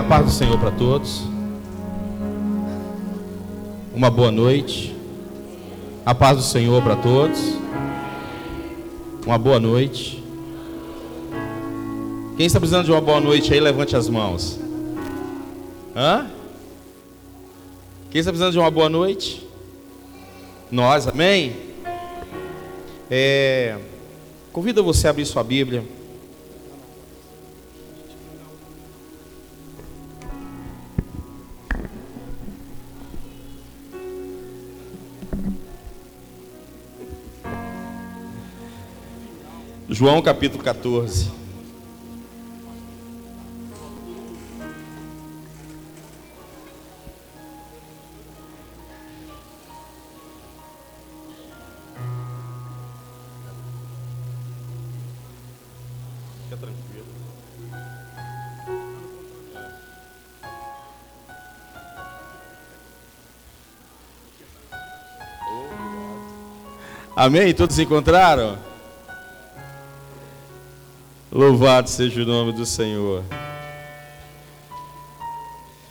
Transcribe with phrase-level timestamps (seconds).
[0.00, 1.24] a paz do Senhor para todos.
[3.94, 4.96] Uma boa noite.
[6.06, 7.38] A paz do Senhor para todos.
[9.26, 10.24] Uma boa noite.
[12.34, 14.58] Quem está precisando de uma boa noite aí, levante as mãos.
[15.94, 16.30] Hã?
[18.10, 19.46] Quem está precisando de uma boa noite?
[20.70, 21.54] Nós, amém?
[23.10, 23.76] É,
[24.50, 25.84] convido você a abrir sua Bíblia.
[40.00, 41.30] João capítulo 14.
[56.44, 57.04] Fica tranquilo.
[67.14, 67.52] Amém?
[67.52, 68.69] Todos encontraram?
[71.32, 73.22] Louvado seja o nome do Senhor.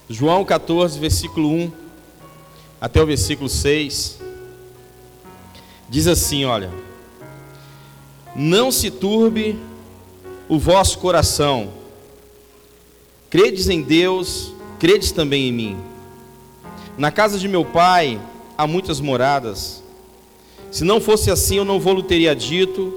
[0.09, 1.71] João 14, versículo 1
[2.81, 4.19] até o versículo 6.
[5.87, 6.69] Diz assim: Olha,
[8.35, 9.57] não se turbe
[10.49, 11.71] o vosso coração,
[13.29, 15.77] credes em Deus, credes também em mim.
[16.97, 18.19] Na casa de meu pai
[18.57, 19.81] há muitas moradas.
[20.69, 22.93] Se não fosse assim, eu não vou teria dito,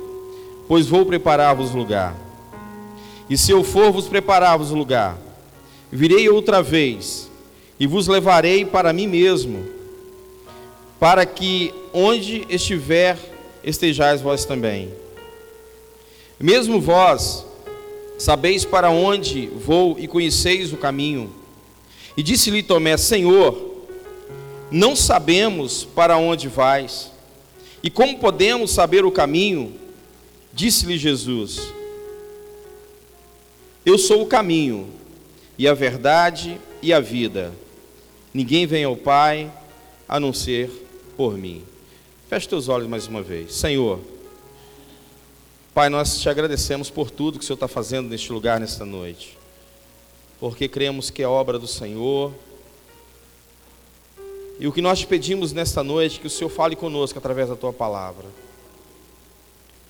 [0.67, 2.22] pois vou preparar-vos lugar.
[3.33, 5.17] E se eu for vos preparar-vos lugar,
[5.91, 7.31] virei outra vez
[7.81, 9.65] e vos levarei para mim mesmo,
[11.01, 13.17] para que onde estiver
[13.65, 14.93] estejais vós também.
[16.39, 17.47] Mesmo vós
[18.19, 21.33] sabeis para onde vou e conheceis o caminho.
[22.15, 23.87] E disse-lhe Tomé: Senhor,
[24.71, 27.11] não sabemos para onde vais,
[27.83, 29.73] e como podemos saber o caminho?
[30.53, 31.73] Disse-lhe Jesus:
[33.85, 34.89] Eu sou o caminho,
[35.59, 37.53] e a verdade e a vida.
[38.33, 39.53] Ninguém vem ao Pai
[40.09, 40.71] a não ser
[41.17, 41.65] por mim.
[42.29, 43.55] Feche teus olhos mais uma vez.
[43.55, 44.01] Senhor,
[45.75, 49.37] Pai, nós te agradecemos por tudo que o Senhor está fazendo neste lugar, nesta noite.
[50.39, 52.33] Porque cremos que é obra do Senhor.
[54.59, 57.57] E o que nós te pedimos nesta noite, que o Senhor fale conosco através da
[57.57, 58.27] tua palavra.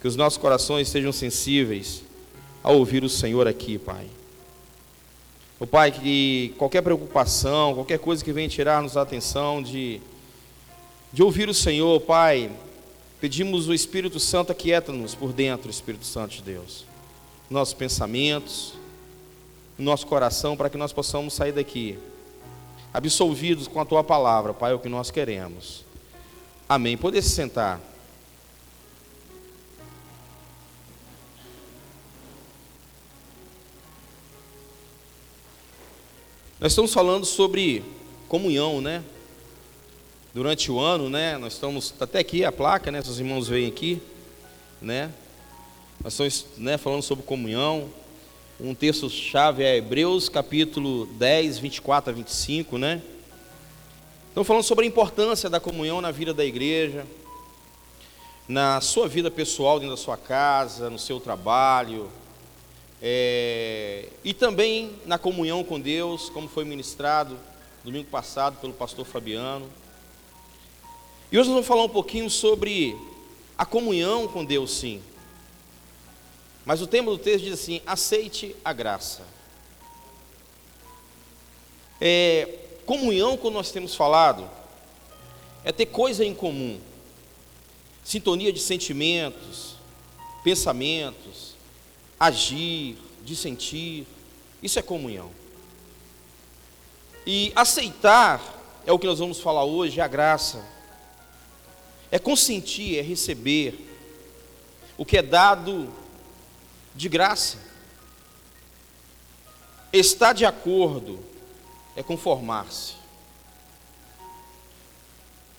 [0.01, 2.03] Que os nossos corações sejam sensíveis
[2.63, 4.07] a ouvir o Senhor aqui, Pai.
[5.59, 10.01] O Pai, que qualquer preocupação, qualquer coisa que venha tirar-nos a atenção de,
[11.13, 12.51] de ouvir o Senhor, Pai,
[13.21, 16.85] pedimos o Espírito Santo aquieta-nos por dentro, Espírito Santo de Deus.
[17.49, 18.75] Nossos pensamentos,
[19.79, 21.99] nosso coração, para que nós possamos sair daqui
[22.93, 25.85] absolvidos com a tua palavra, Pai, é o que nós queremos.
[26.69, 26.97] Amém.
[26.97, 27.81] Poder se sentar.
[36.63, 37.83] Nós estamos falando sobre
[38.29, 39.03] comunhão, né?
[40.33, 41.37] Durante o ano, né?
[41.37, 43.03] Nós estamos tá até aqui a placa, né?
[43.03, 44.01] Seus irmãos veem aqui,
[44.81, 45.13] né?
[46.05, 47.89] Nós estamos né, falando sobre comunhão.
[48.61, 53.03] Um texto chave é Hebreus capítulo 10, 24 a 25, né?
[54.29, 57.05] Estamos falando sobre a importância da comunhão na vida da igreja,
[58.47, 62.09] na sua vida pessoal, dentro da sua casa, no seu trabalho,
[63.05, 67.37] é, e também na comunhão com Deus, como foi ministrado
[67.83, 69.69] domingo passado pelo pastor Fabiano.
[71.31, 72.97] E hoje nós vamos falar um pouquinho sobre
[73.59, 75.03] a comunhão com Deus, sim.
[76.65, 79.23] Mas o tema do texto diz assim: aceite a graça.
[82.01, 84.49] É, comunhão, como nós temos falado,
[85.65, 86.81] é ter coisa em comum,
[88.05, 89.75] sintonia de sentimentos,
[90.45, 91.52] pensamentos,
[92.23, 94.07] agir, de sentir.
[94.63, 95.31] Isso é comunhão.
[97.27, 98.41] E aceitar
[98.87, 100.65] é o que nós vamos falar hoje, é a graça.
[102.13, 103.89] É consentir, é receber
[104.97, 105.93] o que é dado
[106.95, 107.59] de graça.
[109.93, 111.19] Estar de acordo
[111.97, 112.95] é conformar-se.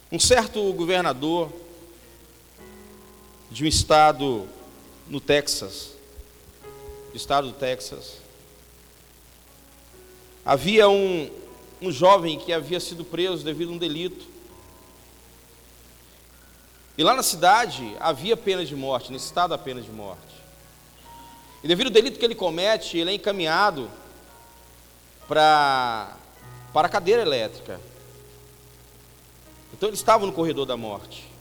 [0.09, 1.51] Um certo governador
[3.51, 4.47] de um estado
[5.07, 5.92] no Texas,
[7.13, 8.17] do estado do Texas.
[10.43, 11.31] Havia um,
[11.79, 14.25] um jovem que havia sido preso devido a um delito.
[16.97, 20.33] E lá na cidade havia pena de morte, nesse estado a pena de morte.
[21.63, 23.89] E devido ao delito que ele comete, ele é encaminhado
[25.27, 26.17] para
[26.73, 27.79] para a cadeira elétrica.
[29.71, 31.32] Então ele estava no corredor da morte.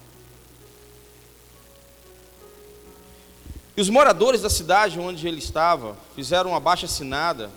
[3.76, 7.50] E os moradores da cidade onde ele estava fizeram uma baixa assinada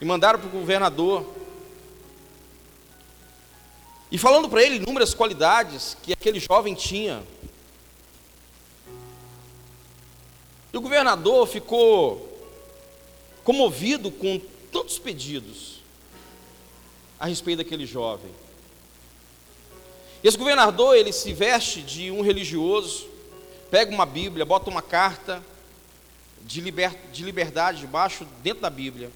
[0.00, 1.26] e mandaram para o governador.
[4.10, 7.22] E falando para ele inúmeras qualidades que aquele jovem tinha.
[10.72, 12.26] E o governador ficou
[13.44, 14.40] comovido com
[14.72, 15.80] tantos pedidos
[17.18, 18.30] a respeito daquele jovem.
[20.22, 23.06] Esse governador, ele se veste de um religioso,
[23.70, 25.42] pega uma Bíblia, bota uma carta
[26.42, 29.10] de, liber, de liberdade debaixo, dentro da Bíblia,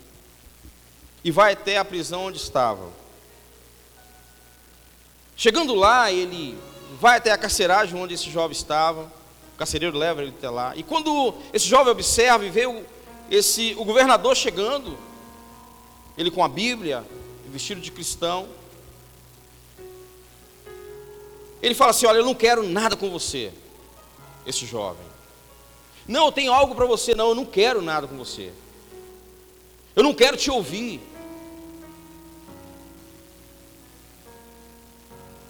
[1.25, 2.89] e vai até a prisão onde estava.
[5.37, 6.57] Chegando lá, ele
[7.01, 9.11] vai até a carceragem onde esse jovem estava,
[9.55, 12.85] o carcereiro leva ele até lá, e quando esse jovem observa e vê o,
[13.31, 14.97] esse, o governador chegando,
[16.17, 17.05] ele com a Bíblia,
[17.49, 18.49] vestido de cristão,
[21.63, 23.53] ele fala assim: Olha, eu não quero nada com você
[24.47, 25.05] esse jovem.
[26.07, 27.15] Não, eu tenho algo para você.
[27.15, 28.53] Não, eu não quero nada com você.
[29.97, 31.01] Eu não quero te ouvir.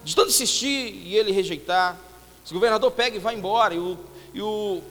[0.05, 1.99] De tanto insistir e ele rejeitar,
[2.45, 3.75] esse governador pega e vai embora.
[3.75, 3.99] E o,
[4.35, 4.83] e o,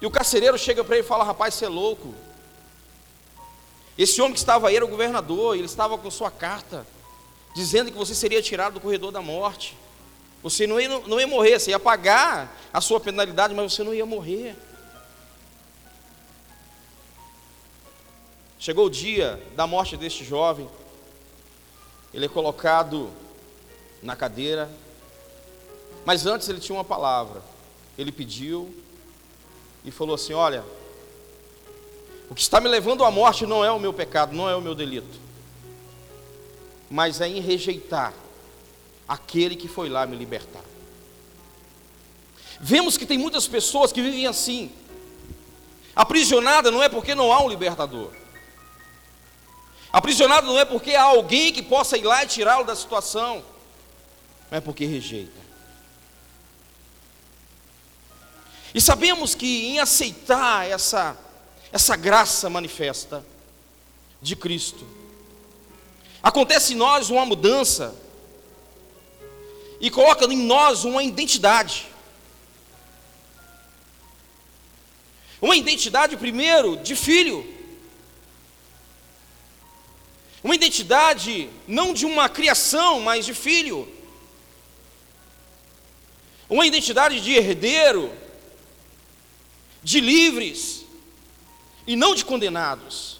[0.00, 2.14] e o carcereiro chega para ele e fala: Rapaz, você é louco.
[3.96, 6.86] Esse homem que estava aí era o governador, ele estava com sua carta,
[7.54, 9.76] dizendo que você seria tirado do corredor da morte.
[10.42, 13.92] Você não ia, não ia morrer, você ia pagar a sua penalidade, mas você não
[13.92, 14.54] ia morrer.
[18.58, 20.68] Chegou o dia da morte deste jovem,
[22.12, 23.10] ele é colocado
[24.02, 24.70] na cadeira,
[26.04, 27.42] mas antes ele tinha uma palavra.
[27.96, 28.72] Ele pediu
[29.84, 30.64] e falou assim: Olha,
[32.30, 34.60] o que está me levando à morte não é o meu pecado, não é o
[34.60, 35.18] meu delito,
[36.88, 38.14] mas é em rejeitar
[39.08, 40.64] aquele que foi lá me libertar.
[42.60, 44.70] Vemos que tem muitas pessoas que vivem assim.
[45.96, 48.12] Aprisionada não é porque não há um libertador.
[49.90, 53.42] Aprisionado não é porque há alguém que possa ir lá e tirá-lo da situação,
[54.50, 55.40] mas é porque rejeita.
[58.74, 61.16] E sabemos que em aceitar essa,
[61.72, 63.24] essa graça manifesta
[64.20, 64.86] de Cristo,
[66.22, 67.94] acontece em nós uma mudança
[69.80, 71.86] e coloca em nós uma identidade.
[75.40, 77.46] Uma identidade, primeiro, de filho.
[80.42, 83.88] Uma identidade não de uma criação, mas de filho.
[86.48, 88.12] Uma identidade de herdeiro,
[89.82, 90.84] de livres,
[91.86, 93.17] e não de condenados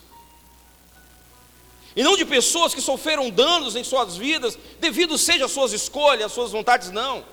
[1.99, 6.27] e não de pessoas que sofreram danos em suas vidas, devido seja às suas escolhas,
[6.27, 7.25] às suas vontades, não.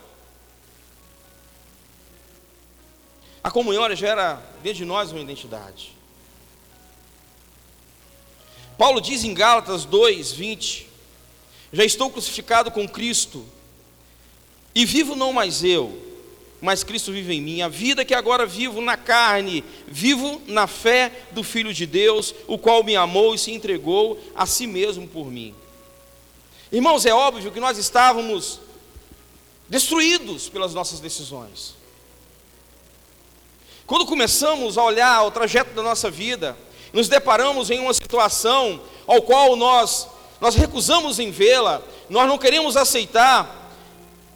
[3.43, 5.93] A comunhão gera dentro de nós uma identidade.
[8.75, 10.89] Paulo diz em Gálatas 2, 20:
[11.71, 13.45] Já estou crucificado com Cristo,
[14.73, 16.04] e vivo não mais eu,
[16.61, 17.61] mas Cristo vive em mim.
[17.61, 22.57] A vida que agora vivo na carne, vivo na fé do Filho de Deus, o
[22.57, 25.53] qual me amou e se entregou a si mesmo por mim.
[26.71, 28.59] Irmãos, é óbvio que nós estávamos
[29.69, 31.75] destruídos pelas nossas decisões.
[33.85, 36.57] Quando começamos a olhar o trajeto da nossa vida,
[36.91, 40.07] nos deparamos em uma situação ao qual nós
[40.39, 43.71] nós recusamos em vê-la, nós não queremos aceitar,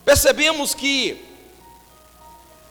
[0.06, 1.29] percebemos que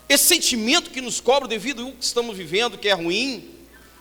[0.08, 3.54] esse sentimento que nos cobra devido ao que estamos vivendo, que é ruim,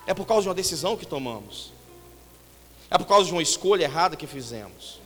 [0.05, 1.73] é por causa de uma decisão que tomamos.
[2.89, 5.01] É por causa de uma escolha errada que fizemos.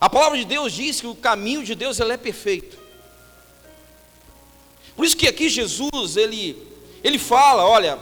[0.00, 2.78] A palavra de Deus diz que o caminho de Deus ele é perfeito.
[4.96, 6.66] Por isso que aqui Jesus, ele,
[7.04, 7.98] ele fala, olha,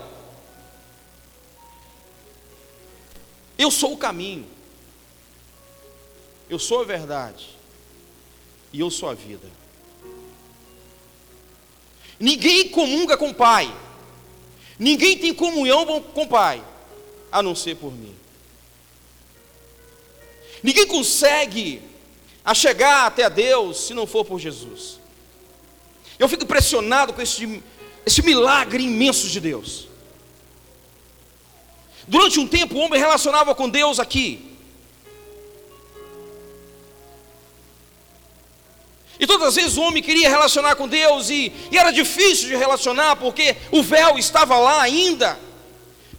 [3.57, 4.47] eu sou o caminho,
[6.49, 7.49] eu sou a verdade,
[8.73, 9.60] e eu sou a vida.
[12.21, 13.73] Ninguém comunga com o Pai.
[14.77, 16.63] Ninguém tem comunhão com o Pai,
[17.31, 18.15] a não ser por mim.
[20.61, 21.81] Ninguém consegue
[22.45, 24.99] a chegar até Deus se não for por Jesus.
[26.19, 27.63] Eu fico impressionado com esse,
[28.05, 29.87] esse milagre imenso de Deus.
[32.07, 34.50] Durante um tempo, o homem relacionava com Deus aqui,
[39.21, 42.55] E todas as vezes o homem queria relacionar com Deus e, e era difícil de
[42.55, 45.37] relacionar porque o véu estava lá ainda.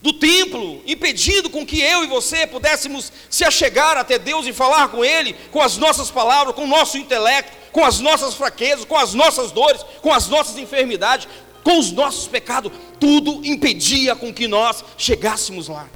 [0.01, 4.89] do templo, impedindo com que eu e você pudéssemos se achegar até Deus e falar
[4.89, 8.97] com Ele, com as nossas palavras, com o nosso intelecto, com as nossas fraquezas, com
[8.97, 11.29] as nossas dores, com as nossas enfermidades,
[11.65, 15.89] com os nossos pecados, tudo impedia com que nós chegássemos lá.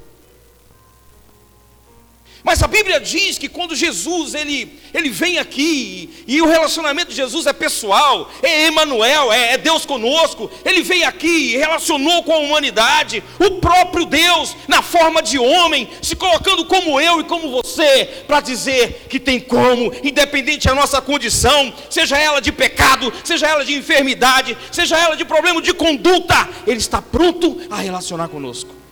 [2.46, 7.16] Mas a Bíblia diz que quando Jesus ele, ele vem aqui, e, o relacionamento de
[7.16, 12.32] Jesus é pessoal, é Emmanuel, é, é Deus conosco, ele veio aqui e relacionou com
[12.32, 17.50] a humanidade, o próprio Deus, na forma de homem, se colocando como eu e como
[17.50, 23.48] você, para dizer que tem como, independente da nossa condição, seja ela de pecado, seja
[23.48, 28.85] ela de enfermidade, seja ela de problema de conduta, Ele está pronto a relacionar conosco.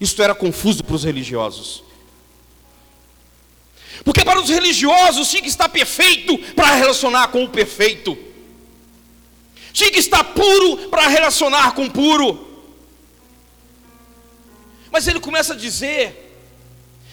[0.00, 1.84] Isto era confuso para os religiosos.
[4.04, 8.16] Porque para os religiosos tinha que estar perfeito para relacionar com o perfeito.
[9.72, 12.48] Tinha que estar puro para relacionar com o puro.
[14.90, 16.28] Mas ele começa a dizer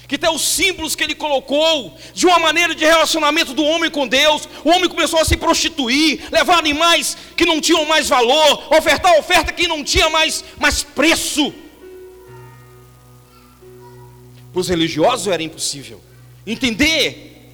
[0.08, 4.08] que até os símbolos que ele colocou de uma maneira de relacionamento do homem com
[4.08, 9.20] Deus, o homem começou a se prostituir, levar animais que não tinham mais valor, ofertar
[9.20, 11.54] oferta que não tinha mais, mais preço.
[14.58, 16.02] Para os religiosos era impossível
[16.48, 17.48] entender.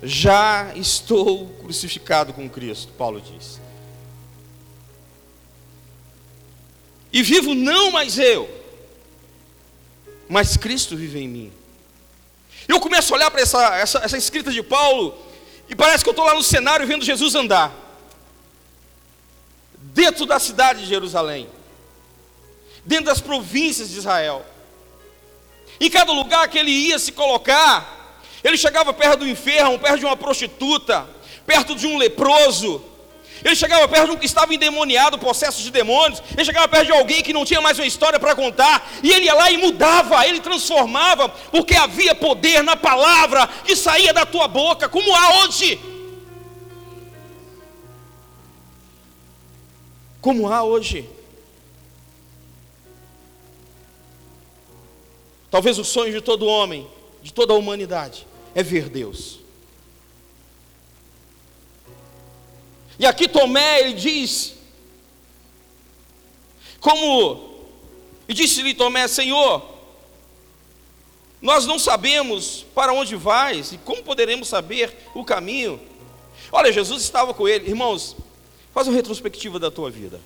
[0.00, 3.60] Já estou crucificado com Cristo, Paulo diz.
[7.12, 8.48] E vivo não mais eu,
[10.28, 11.52] mas Cristo vive em mim.
[12.68, 15.18] Eu começo a olhar para essa, essa, essa escrita de Paulo,
[15.68, 17.87] e parece que eu estou lá no cenário vendo Jesus andar
[20.08, 21.46] dentro da cidade de Jerusalém,
[22.84, 24.44] dentro das províncias de Israel.
[25.78, 30.06] Em cada lugar que ele ia se colocar, ele chegava perto do enfermo, perto de
[30.06, 31.06] uma prostituta,
[31.46, 32.82] perto de um leproso,
[33.44, 36.20] ele chegava perto de um que estava endemoniado, processo de demônios.
[36.32, 38.90] Ele chegava perto de alguém que não tinha mais uma história para contar.
[39.00, 44.12] E ele ia lá e mudava, ele transformava, porque havia poder na palavra que saía
[44.12, 45.78] da tua boca, como há hoje.
[50.20, 51.08] Como há hoje.
[55.50, 56.86] Talvez o sonho de todo homem,
[57.22, 59.38] de toda a humanidade, é ver Deus.
[62.98, 64.54] E aqui Tomé ele diz,
[66.80, 67.64] como,
[68.28, 69.62] e disse-lhe Tomé, Senhor,
[71.40, 75.80] nós não sabemos para onde vais e como poderemos saber o caminho.
[76.50, 78.16] Olha, Jesus estava com ele, irmãos,
[78.78, 80.20] Faz uma retrospectiva da tua vida.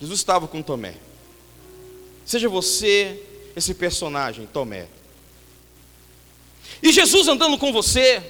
[0.00, 0.94] Jesus estava com Tomé.
[2.24, 3.22] Seja você
[3.54, 4.86] esse personagem, Tomé.
[6.82, 8.22] E Jesus andando com você,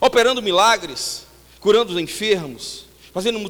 [0.00, 1.26] operando milagres,
[1.58, 3.40] curando os enfermos, fazendo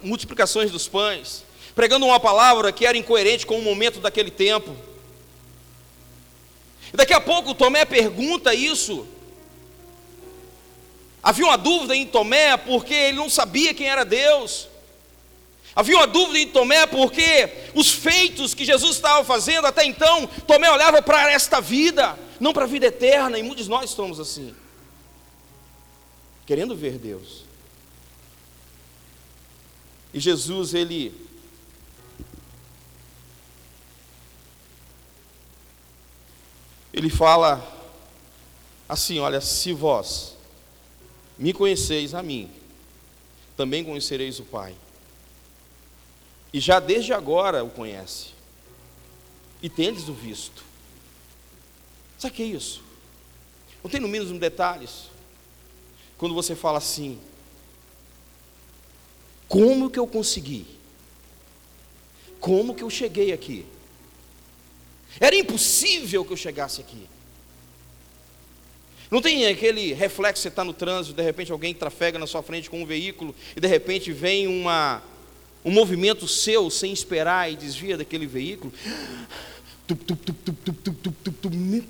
[0.00, 1.42] multiplicações dos pães,
[1.74, 4.76] pregando uma palavra que era incoerente com o momento daquele tempo.
[6.94, 9.08] E daqui a pouco Tomé pergunta isso
[11.22, 14.68] Havia uma dúvida em Tomé porque ele não sabia quem era Deus.
[15.74, 20.70] Havia uma dúvida em Tomé porque os feitos que Jesus estava fazendo até então, Tomé
[20.70, 24.54] olhava para esta vida, não para a vida eterna, e muitos de nós estamos assim,
[26.44, 27.44] querendo ver Deus.
[30.12, 31.14] E Jesus, ele
[36.92, 37.66] ele fala
[38.86, 40.36] assim, olha, se vós
[41.42, 42.48] me conheceis a mim,
[43.56, 44.76] também conhecereis o Pai.
[46.52, 48.28] E já desde agora o conhece.
[49.60, 50.62] E tendes o visto.
[52.16, 52.80] Sabe o que é isso?
[53.82, 55.10] Não tem no mínimo detalhes.
[56.16, 57.18] Quando você fala assim,
[59.48, 60.64] como que eu consegui?
[62.38, 63.66] Como que eu cheguei aqui?
[65.18, 67.08] Era impossível que eu chegasse aqui.
[69.12, 72.70] Não tem aquele reflexo, você está no trânsito, de repente alguém trafega na sua frente
[72.70, 75.02] com um veículo, e de repente vem uma,
[75.62, 78.72] um movimento seu sem esperar e desvia daquele veículo.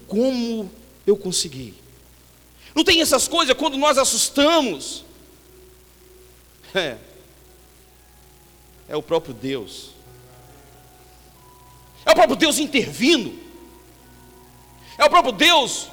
[0.09, 0.69] Como
[1.07, 1.75] eu consegui?
[2.75, 5.05] Não tem essas coisas quando nós assustamos.
[6.75, 6.97] É,
[8.88, 9.91] é o próprio Deus.
[12.05, 13.33] É o próprio Deus intervindo.
[14.99, 15.91] É o próprio Deus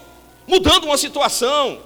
[0.50, 1.80] mudando uma situação,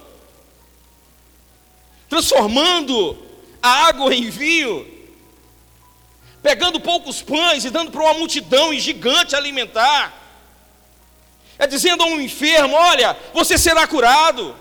[2.08, 3.17] transformando
[3.62, 4.88] a água em vinho,
[6.41, 10.17] pegando poucos pães e dando para uma multidão e gigante alimentar.
[11.60, 14.55] É dizendo a um enfermo: Olha, você será curado.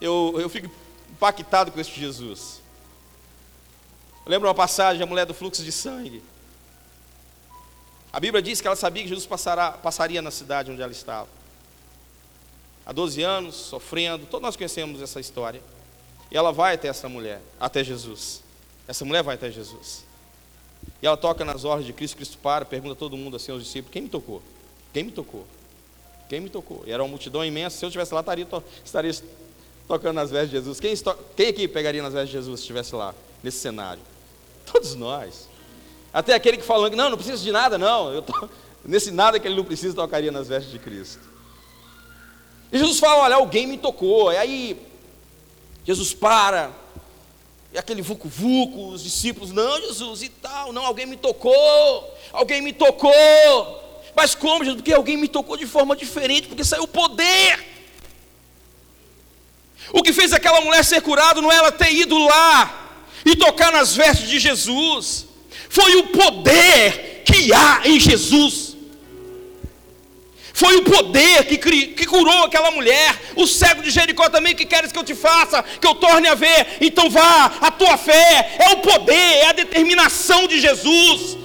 [0.00, 0.70] Eu, eu fico
[1.10, 2.62] impactado com este Jesus.
[4.24, 6.22] Lembra uma passagem, a mulher do fluxo de sangue.
[8.14, 11.26] A Bíblia diz que ela sabia que Jesus passará, passaria na cidade onde ela estava.
[12.86, 15.60] Há 12 anos, sofrendo, todos nós conhecemos essa história.
[16.30, 18.40] E ela vai até essa mulher, até Jesus.
[18.86, 20.04] Essa mulher vai até Jesus.
[21.02, 23.64] E ela toca nas ordens de Cristo, Cristo para, pergunta a todo mundo assim aos
[23.64, 24.40] discípulos: quem me tocou?
[24.92, 25.44] Quem me tocou?
[26.28, 26.84] Quem me tocou?
[26.86, 27.76] E era uma multidão imensa.
[27.76, 28.46] Se eu estivesse lá, estaria,
[28.84, 29.12] estaria
[29.88, 30.78] tocando nas vestes de Jesus.
[30.78, 30.94] Quem,
[31.34, 34.02] quem aqui pegaria nas vestes de Jesus se estivesse lá, nesse cenário?
[34.72, 35.52] Todos nós.
[36.14, 38.12] Até aquele que falando que não, não preciso de nada, não.
[38.14, 38.48] Eu tô,
[38.86, 41.18] nesse nada que ele não precisa, tocaria nas vestes de Cristo.
[42.70, 44.32] E Jesus fala: olha, alguém me tocou.
[44.32, 44.80] E aí,
[45.84, 46.70] Jesus para.
[47.72, 52.72] E aquele vucu-vucu, os discípulos, não, Jesus, e tal, não, alguém me tocou, alguém me
[52.72, 53.12] tocou.
[54.14, 54.76] Mas como, Jesus?
[54.76, 57.74] Porque alguém me tocou de forma diferente, porque saiu poder.
[59.92, 63.72] O que fez aquela mulher ser curada não é ela ter ido lá e tocar
[63.72, 65.26] nas vestes de Jesus,
[65.74, 68.76] foi o poder que há em Jesus.
[70.52, 73.12] Foi o poder que, que curou aquela mulher.
[73.34, 76.36] O cego de Jericó também, que queres que eu te faça, que eu torne a
[76.36, 76.76] ver.
[76.80, 81.36] Então vá, a tua fé é o poder, é a determinação de Jesus.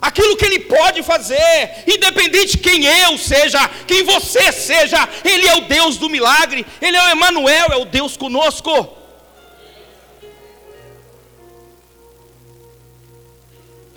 [0.00, 5.54] Aquilo que Ele pode fazer, independente de quem eu seja, quem você seja, Ele é
[5.58, 9.01] o Deus do milagre, Ele é o Emanuel, é o Deus conosco.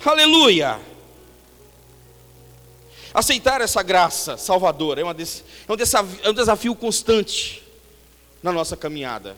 [0.06, 0.80] Aleluia!
[3.12, 7.62] Aceitar essa graça salvadora é, uma des, é, um desafio, é um desafio constante
[8.40, 9.36] na nossa caminhada.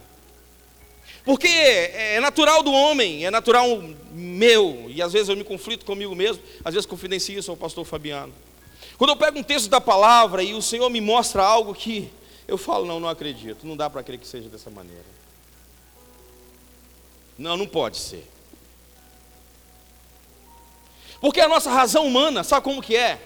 [1.25, 3.83] Porque é natural do homem, é natural
[4.13, 7.85] meu, e às vezes eu me conflito comigo mesmo, às vezes confidencio isso ao pastor
[7.85, 8.33] Fabiano.
[8.99, 12.11] Quando eu pego um texto da palavra e o Senhor me mostra algo que
[12.47, 15.05] eu falo, não, não acredito, não dá para crer que seja dessa maneira.
[17.39, 18.27] Não, não pode ser.
[21.21, 23.21] Porque a nossa razão humana, sabe como que é?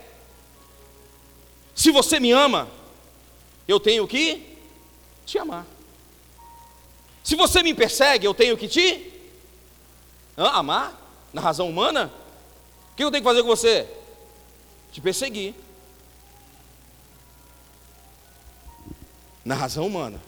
[1.74, 2.68] Se você me ama,
[3.66, 4.58] eu tenho que
[5.26, 5.66] te amar.
[7.22, 9.12] Se você me persegue, eu tenho que te
[10.36, 11.00] amar
[11.32, 12.12] na razão humana.
[12.92, 13.88] O que eu tenho que fazer com você?
[14.90, 15.54] Te perseguir.
[19.44, 20.20] Na razão humana.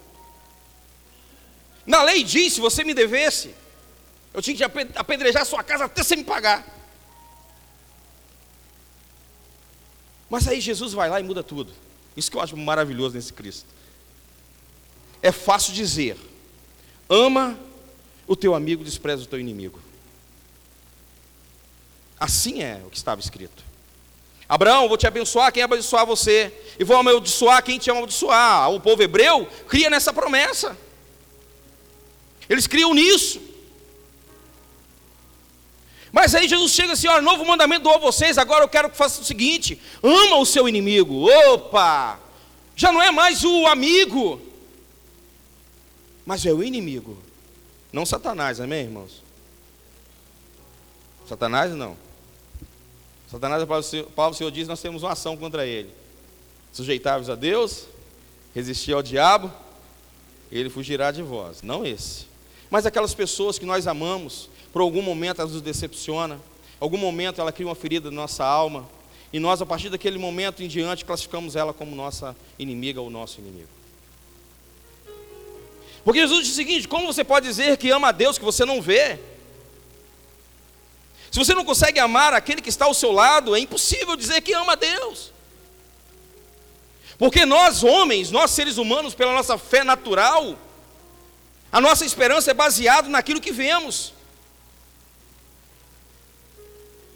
[1.86, 3.54] Na lei diz: se você me devesse,
[4.32, 4.64] eu tinha que
[4.96, 6.64] apedrejar sua casa até você me pagar.
[10.34, 11.72] Mas aí Jesus vai lá e muda tudo.
[12.16, 13.66] Isso que eu acho maravilhoso nesse Cristo.
[15.22, 16.16] É fácil dizer:
[17.08, 17.56] ama
[18.26, 19.78] o teu amigo, despreza o teu inimigo.
[22.18, 23.62] Assim é o que estava escrito.
[24.48, 28.72] Abraão, vou te abençoar quem abençoar você, e vou amaldiçoar quem te amaldiçoar.
[28.72, 30.76] O povo hebreu cria nessa promessa.
[32.48, 33.40] Eles criam nisso.
[36.14, 38.96] Mas aí Jesus chega assim: olha, novo mandamento dou a vocês, agora eu quero que
[38.96, 41.28] faça o seguinte: ama o seu inimigo.
[41.48, 42.20] Opa!
[42.76, 44.40] Já não é mais o amigo,
[46.24, 47.18] mas é o inimigo.
[47.92, 49.24] Não Satanás, amém, irmãos?
[51.28, 51.96] Satanás não.
[53.28, 55.90] Satanás, a palavra do Senhor diz: nós temos uma ação contra ele.
[56.72, 57.86] Sujeitáveis a Deus,
[58.54, 59.52] resistir ao diabo,
[60.52, 61.60] ele fugirá de vós.
[61.60, 62.26] Não esse.
[62.70, 66.40] Mas aquelas pessoas que nós amamos, por algum momento ela nos decepciona,
[66.80, 68.90] algum momento ela cria uma ferida na nossa alma,
[69.32, 73.40] e nós, a partir daquele momento em diante, classificamos ela como nossa inimiga ou nosso
[73.40, 73.68] inimigo.
[76.04, 78.64] Porque Jesus diz o seguinte: como você pode dizer que ama a Deus que você
[78.64, 79.20] não vê?
[81.30, 84.52] Se você não consegue amar aquele que está ao seu lado, é impossível dizer que
[84.54, 85.32] ama a Deus.
[87.16, 90.58] Porque nós, homens, nós seres humanos, pela nossa fé natural,
[91.70, 94.13] a nossa esperança é baseada naquilo que vemos.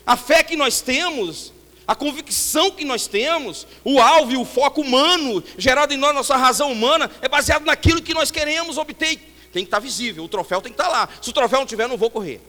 [0.08, 1.52] A fé que nós temos,
[1.86, 6.34] a convicção que nós temos, o alvo e o foco humano gerado em nós, nossa
[6.34, 9.18] razão humana, é baseado naquilo que nós queremos obter.
[9.52, 11.10] Tem que estar visível, o troféu tem que estar lá.
[11.20, 12.40] Se o troféu não tiver, não vou correr.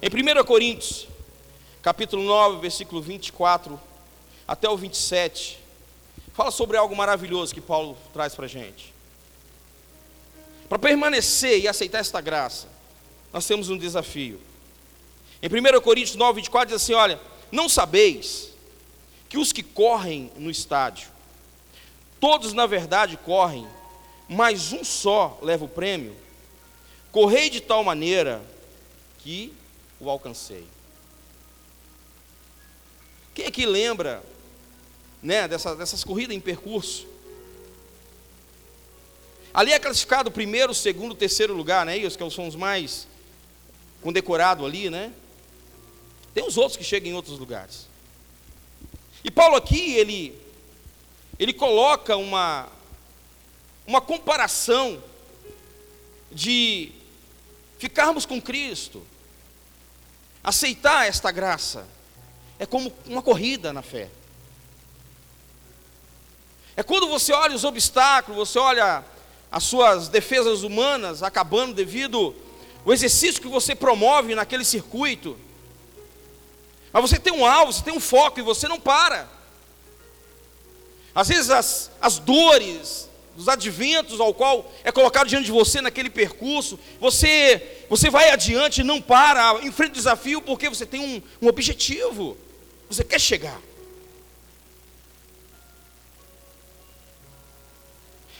[0.00, 1.08] Em 1 Coríntios,
[1.82, 3.80] capítulo 9, versículo 24
[4.46, 5.58] até o 27,
[6.32, 8.93] fala sobre algo maravilhoso que Paulo traz para a gente.
[10.74, 12.66] Para permanecer e aceitar esta graça,
[13.32, 14.40] nós temos um desafio.
[15.40, 17.20] Em 1 Coríntios 9, 24 diz assim: Olha,
[17.52, 18.48] não sabeis
[19.28, 21.06] que os que correm no estádio,
[22.18, 23.64] todos na verdade correm,
[24.28, 26.16] mas um só leva o prêmio?
[27.12, 28.42] Correi de tal maneira
[29.20, 29.52] que
[30.00, 30.66] o alcancei.
[33.32, 34.24] Quem aqui lembra
[35.22, 37.13] né, dessas, dessas corridas em percurso.
[39.54, 41.96] Ali é classificado primeiro, segundo, terceiro lugar, né?
[41.98, 43.06] Os que são os mais
[44.02, 45.12] condecorado ali, né?
[46.34, 47.86] Tem os outros que chegam em outros lugares.
[49.22, 50.36] E Paulo aqui, ele,
[51.38, 52.66] ele coloca uma,
[53.86, 55.00] uma comparação
[56.32, 56.90] de
[57.78, 59.06] ficarmos com Cristo,
[60.42, 61.86] aceitar esta graça,
[62.58, 64.10] é como uma corrida na fé.
[66.76, 69.13] É quando você olha os obstáculos, você olha
[69.54, 72.34] as suas defesas humanas acabando devido
[72.84, 75.38] ao exercício que você promove naquele circuito.
[76.92, 79.28] Mas você tem um alvo, você tem um foco e você não para.
[81.14, 86.10] Às vezes as, as dores, os adventos ao qual é colocado diante de você naquele
[86.10, 91.46] percurso, você, você vai adiante não para, enfrenta o desafio porque você tem um, um
[91.46, 92.36] objetivo,
[92.90, 93.60] você quer chegar.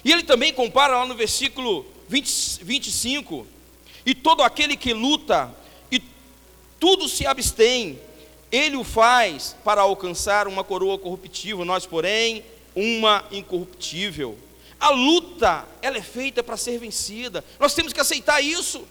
[0.04, 3.46] E ele também compara lá no versículo 20, 25:
[4.04, 5.52] E todo aquele que luta
[5.90, 6.02] e
[6.78, 7.98] tudo se abstém,
[8.52, 14.38] ele o faz para alcançar uma coroa corruptível, nós, porém, uma incorruptível.
[14.78, 17.42] A luta, ela é feita para ser vencida.
[17.58, 18.86] Nós temos que aceitar isso.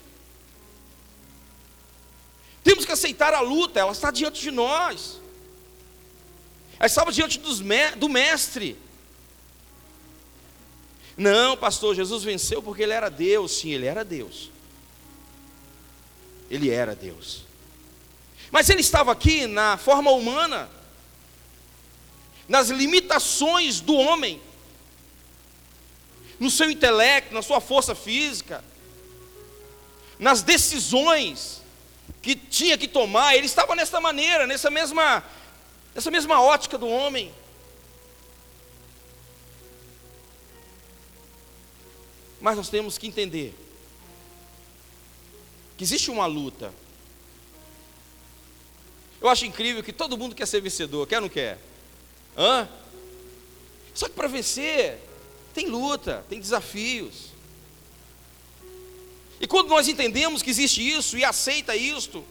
[2.64, 5.20] Temos que aceitar a luta, ela está diante de nós.
[6.80, 7.60] Ela estava diante dos,
[7.98, 8.78] do mestre.
[11.16, 13.52] Não, pastor, Jesus venceu porque ele era Deus.
[13.60, 14.52] Sim, ele era Deus.
[16.50, 17.44] Ele era Deus.
[18.52, 20.70] Mas ele estava aqui na forma humana,
[22.48, 24.40] nas limitações do homem,
[26.40, 28.64] no seu intelecto, na sua força física,
[30.20, 31.62] nas decisões
[32.22, 33.36] que tinha que tomar.
[33.36, 35.24] Ele estava nessa maneira, nessa mesma,
[35.96, 37.34] nessa mesma ótica do homem.
[42.44, 43.56] Mas nós temos que entender
[45.78, 46.74] que existe uma luta.
[49.22, 51.58] Eu acho incrível que todo mundo quer ser vencedor, quer ou não quer?
[52.38, 52.68] Hã?
[53.94, 55.00] Só que para vencer,
[55.54, 57.28] tem luta, tem desafios.
[59.40, 62.26] E quando nós entendemos que existe isso e aceita isto,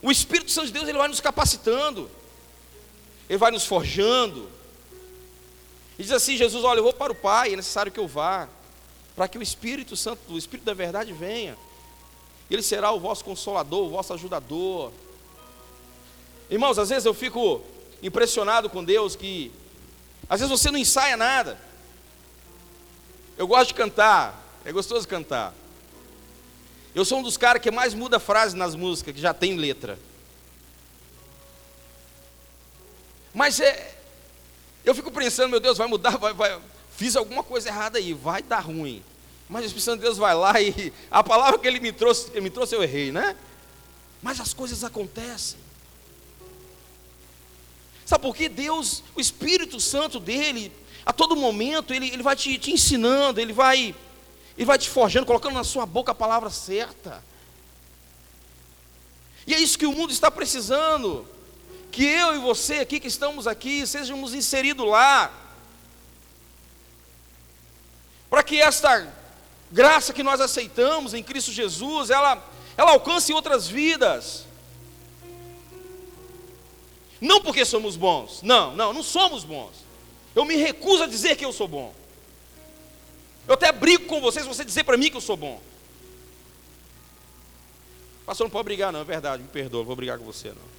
[0.00, 2.08] o Espírito Santo de Deus ele vai nos capacitando,
[3.28, 4.48] ele vai nos forjando.
[5.98, 8.48] E diz assim: Jesus, olha, eu vou para o Pai, é necessário que eu vá
[9.16, 11.56] para que o Espírito Santo, o Espírito da verdade venha.
[12.50, 14.92] Ele será o vosso consolador, o vosso ajudador.
[16.50, 17.62] Irmãos, às vezes eu fico
[18.02, 19.50] impressionado com Deus que
[20.28, 21.58] às vezes você não ensaia nada.
[23.38, 25.54] Eu gosto de cantar, é gostoso cantar.
[26.94, 29.98] Eu sou um dos caras que mais muda frase nas músicas, que já tem letra.
[33.34, 33.94] Mas é.
[34.84, 36.58] Eu fico pensando, meu Deus, vai mudar, vai, vai,
[36.96, 39.02] fiz alguma coisa errada aí, vai dar ruim.
[39.48, 42.30] Mas o Espírito Santo de Deus vai lá e a palavra que ele me trouxe,
[42.30, 43.36] que ele me trouxe eu errei, né?
[44.22, 45.58] Mas as coisas acontecem.
[48.04, 48.48] Sabe por quê?
[48.48, 50.72] Deus, o Espírito Santo dele,
[51.04, 53.94] a todo momento, ele, ele vai te, te ensinando, ele vai,
[54.56, 57.22] ele vai te forjando, colocando na sua boca a palavra certa.
[59.46, 61.26] E é isso que o mundo está precisando.
[61.92, 65.45] Que eu e você aqui que estamos aqui, sejamos inseridos lá
[68.36, 69.10] para que esta
[69.72, 72.46] graça que nós aceitamos em Cristo Jesus, ela,
[72.76, 74.44] ela alcance outras vidas.
[77.18, 79.72] Não porque somos bons, não, não, não somos bons.
[80.34, 81.94] Eu me recuso a dizer que eu sou bom.
[83.48, 85.58] Eu até brigo com vocês se você dizer para mim que eu sou bom.
[88.26, 90.76] Pastor, não pode brigar, não, é verdade, me perdoa, não vou brigar com você, não.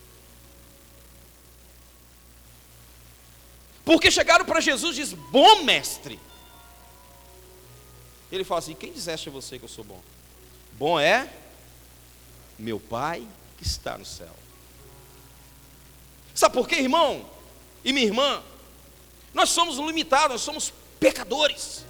[3.84, 6.20] Porque chegaram para Jesus e diz: Bom mestre.
[8.32, 10.02] Ele fala assim: Quem disseste a você que eu sou bom?
[10.74, 11.30] Bom é
[12.58, 13.26] meu Pai
[13.58, 14.36] que está no céu.
[16.34, 17.26] Sabe por quê, irmão
[17.84, 18.44] e minha irmã?
[19.34, 21.86] Nós somos limitados, nós somos pecadores.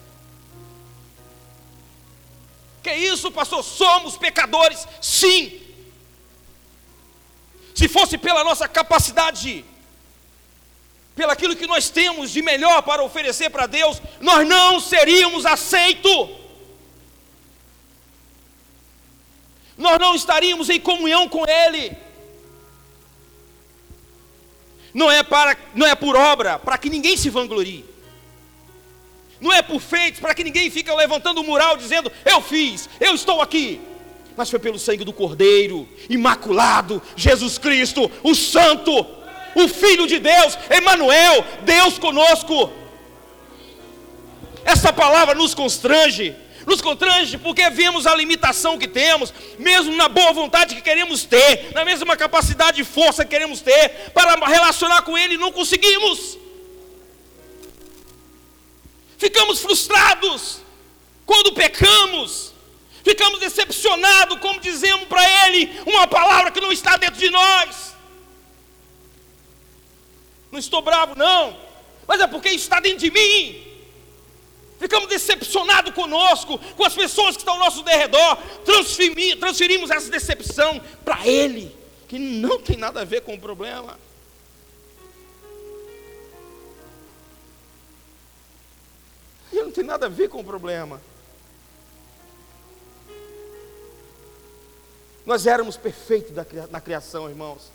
[2.81, 3.63] Que isso, pastor?
[3.63, 5.61] Somos pecadores, sim.
[7.75, 9.65] Se fosse pela nossa capacidade,
[11.17, 16.29] pelo aquilo que nós temos de melhor para oferecer para Deus, nós não seríamos aceitos.
[19.75, 21.97] Nós não estaríamos em comunhão com Ele.
[24.93, 27.83] Não é para, não é por obra, para que ninguém se vanglorie.
[29.41, 33.15] Não é por feitos, para que ninguém fique levantando o mural dizendo: "Eu fiz, eu
[33.15, 33.81] estou aqui".
[34.35, 39.16] Mas foi pelo sangue do Cordeiro, imaculado, Jesus Cristo, o Santo,
[39.63, 42.71] o Filho de Deus, Emanuel, Deus conosco.
[44.63, 50.31] Essa palavra nos constrange, nos constrange porque vemos a limitação que temos, mesmo na boa
[50.31, 55.17] vontade que queremos ter, na mesma capacidade e força que queremos ter para relacionar com
[55.17, 56.37] Ele, não conseguimos.
[59.17, 60.61] Ficamos frustrados
[61.25, 62.53] quando pecamos,
[63.03, 67.96] ficamos decepcionados, como dizemos para Ele uma palavra que não está dentro de nós.
[70.51, 71.57] Não estou bravo, não,
[72.07, 73.63] mas é porque está dentro de mim.
[74.79, 78.37] Ficamos decepcionados conosco, com as pessoas que estão ao nosso derredor.
[79.39, 81.75] Transferimos essa decepção para Ele,
[82.07, 83.99] que não tem nada a ver com o problema.
[89.51, 91.01] Ele não tem nada a ver com o problema.
[95.25, 96.31] Nós éramos perfeitos
[96.69, 97.71] na criação, irmãos.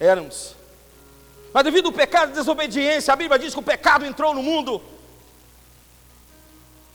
[0.00, 0.56] Éramos.
[1.52, 4.80] Mas devido ao pecado de desobediência, a Bíblia diz que o pecado entrou no mundo.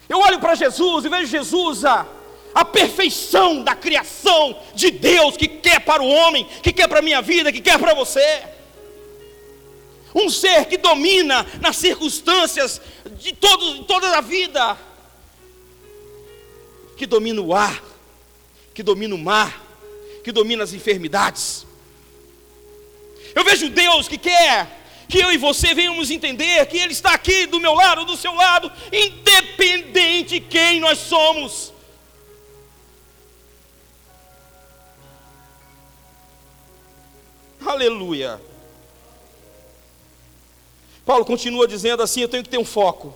[0.07, 2.05] Eu olho para Jesus e vejo Jesus a,
[2.53, 7.01] a perfeição da criação de Deus que quer para o homem, que quer para a
[7.01, 8.43] minha vida, que quer para você.
[10.13, 12.81] Um ser que domina nas circunstâncias
[13.17, 14.77] de, todo, de toda a vida,
[16.95, 17.83] que domina o ar,
[18.73, 19.61] que domina o mar,
[20.23, 21.64] que domina as enfermidades.
[23.35, 27.45] Eu vejo Deus que quer que eu e você venhamos entender que Ele está aqui
[27.45, 31.71] do meu lado, do seu lado, independente de quem nós somos.
[37.65, 38.41] Aleluia.
[41.05, 43.15] Paulo continua dizendo assim: eu tenho que ter um foco.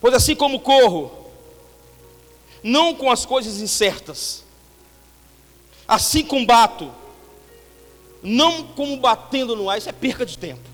[0.00, 1.30] Pois assim como corro,
[2.62, 4.44] não com as coisas incertas,
[5.86, 6.92] assim combato
[8.22, 10.68] não como batendo no ar, isso é perca de tempo.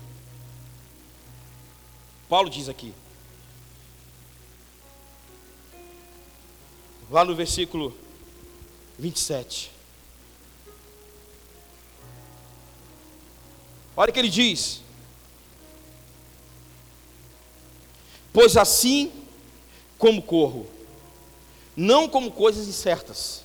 [2.27, 2.93] Paulo diz aqui.
[7.09, 7.95] Lá no versículo
[8.97, 9.71] 27.
[13.95, 14.81] Olha o que ele diz.
[18.33, 19.11] Pois assim
[19.97, 20.67] como corro,
[21.75, 23.43] não como coisas incertas,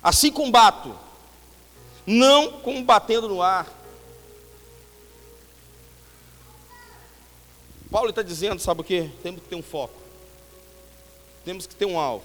[0.00, 0.96] assim combato,
[2.06, 3.66] não combatendo no ar.
[7.90, 9.10] Paulo está dizendo, sabe o que?
[9.22, 9.94] Temos que ter um foco,
[11.44, 12.24] temos que ter um alvo,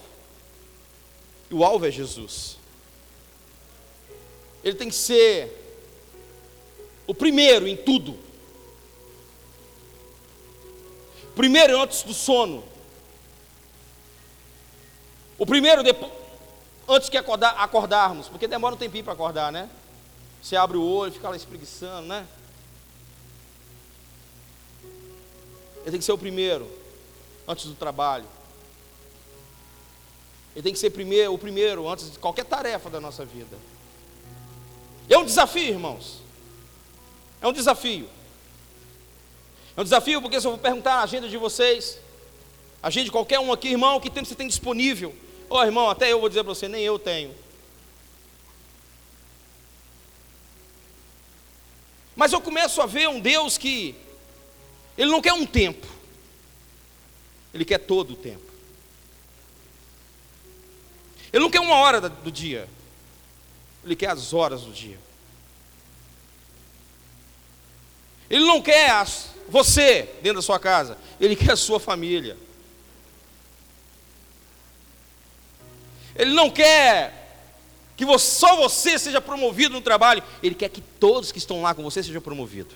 [1.50, 2.58] e o alvo é Jesus.
[4.63, 5.58] Ele tem que ser
[7.08, 8.17] o primeiro em tudo.
[11.36, 12.63] Primeiro antes do sono.
[15.38, 16.12] O primeiro depois,
[16.91, 19.69] antes que acordar, acordarmos, porque demora um tempinho para acordar, né?
[20.41, 22.27] Você abre o olho, fica lá espreguiçando, né?
[25.82, 26.69] Ele tem que ser o primeiro,
[27.47, 28.25] antes do trabalho.
[30.56, 33.58] Ele tem que ser primeiro, o primeiro, antes de qualquer tarefa da nossa vida.
[35.10, 36.21] É um desafio, irmãos.
[37.41, 38.08] É um desafio.
[39.75, 41.97] É um desafio porque se eu vou perguntar a agenda de vocês,
[42.84, 45.15] a agenda de qualquer um aqui, irmão, que tempo você tem disponível?
[45.51, 47.35] Ô oh, irmão, até eu vou dizer para você, nem eu tenho.
[52.15, 53.93] Mas eu começo a ver um Deus que
[54.97, 55.85] ele não quer um tempo.
[57.53, 58.49] Ele quer todo o tempo.
[61.33, 62.69] Ele não quer uma hora do dia.
[63.83, 64.99] Ele quer as horas do dia.
[68.29, 70.97] Ele não quer as, você dentro da sua casa.
[71.19, 72.37] Ele quer a sua família.
[76.15, 77.21] Ele não quer
[77.95, 80.24] que só você seja promovido no trabalho.
[80.41, 82.74] Ele quer que todos que estão lá com você sejam promovidos.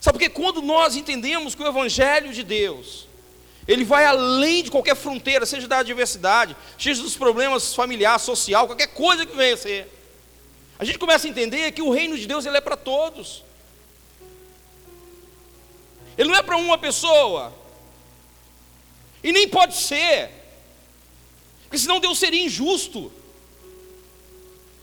[0.00, 3.06] Sabe porque quando nós entendemos que o Evangelho de Deus,
[3.68, 8.88] ele vai além de qualquer fronteira, seja da adversidade, seja dos problemas familiares, social, qualquer
[8.88, 9.88] coisa que venha a ser.
[10.78, 13.44] A gente começa a entender que o reino de Deus ele é para todos.
[16.18, 17.52] Ele não é para uma pessoa,
[19.22, 20.30] e nem pode ser.
[21.62, 23.12] Porque senão Deus seria injusto.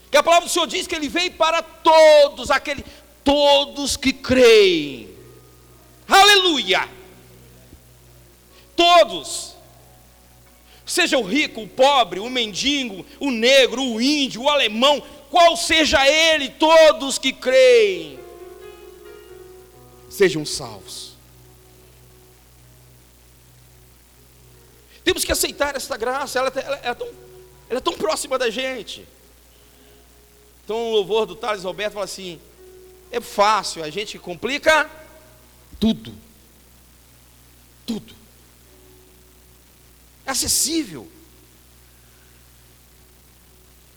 [0.10, 2.84] Que a palavra do Senhor diz que ele veio para todos, aquele,
[3.24, 5.10] todos que creem.
[6.08, 6.90] Aleluia!
[8.76, 9.56] Todos.
[10.86, 16.08] Seja o rico, o pobre, o mendigo, o negro, o índio, o alemão, qual seja
[16.10, 18.20] ele, todos que creem,
[20.10, 21.09] sejam salvos.
[25.10, 27.08] Temos que aceitar essa graça, ela, ela, ela, é tão,
[27.68, 29.08] ela é tão próxima da gente.
[30.64, 32.40] Então o louvor do Thales Roberto fala assim:
[33.10, 34.88] é fácil, a gente complica
[35.80, 36.14] tudo.
[37.88, 38.14] Tudo.
[40.28, 41.10] É acessível.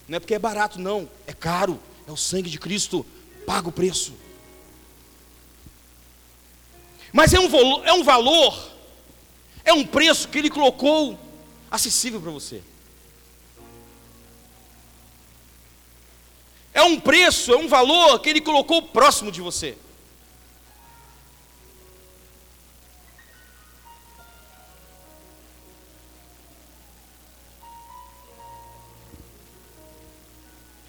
[0.08, 1.10] Não é porque é barato, não.
[1.26, 1.78] É caro.
[2.08, 3.04] É o sangue de Cristo.
[3.44, 4.14] Paga o preço.
[7.12, 8.71] Mas é um, é um valor,
[9.64, 11.18] é um preço que Ele colocou
[11.70, 12.62] acessível para você.
[16.74, 19.76] É um preço, é um valor que Ele colocou próximo de você.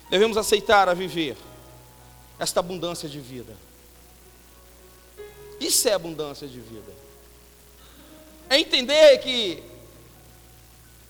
[0.10, 1.36] Devemos aceitar a viver
[2.38, 3.58] esta abundância de vida.
[5.60, 7.03] Isso é abundância de vida.
[8.54, 9.64] É entender que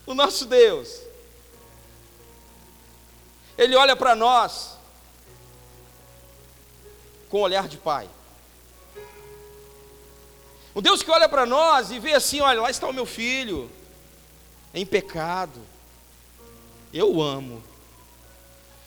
[0.05, 1.01] o nosso Deus,
[3.57, 4.77] Ele olha para nós
[7.27, 8.09] com olhar de Pai.
[10.73, 13.69] O Deus que olha para nós e vê assim: olha, lá está o meu filho,
[14.73, 15.59] em pecado,
[16.93, 17.61] eu amo.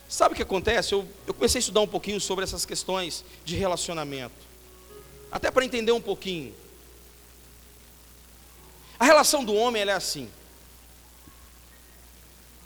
[0.09, 0.95] Sabe o que acontece?
[0.95, 4.47] Eu, eu comecei a estudar um pouquinho sobre essas questões de relacionamento,
[5.31, 6.55] até para entender um pouquinho.
[8.99, 10.31] A relação do homem é assim.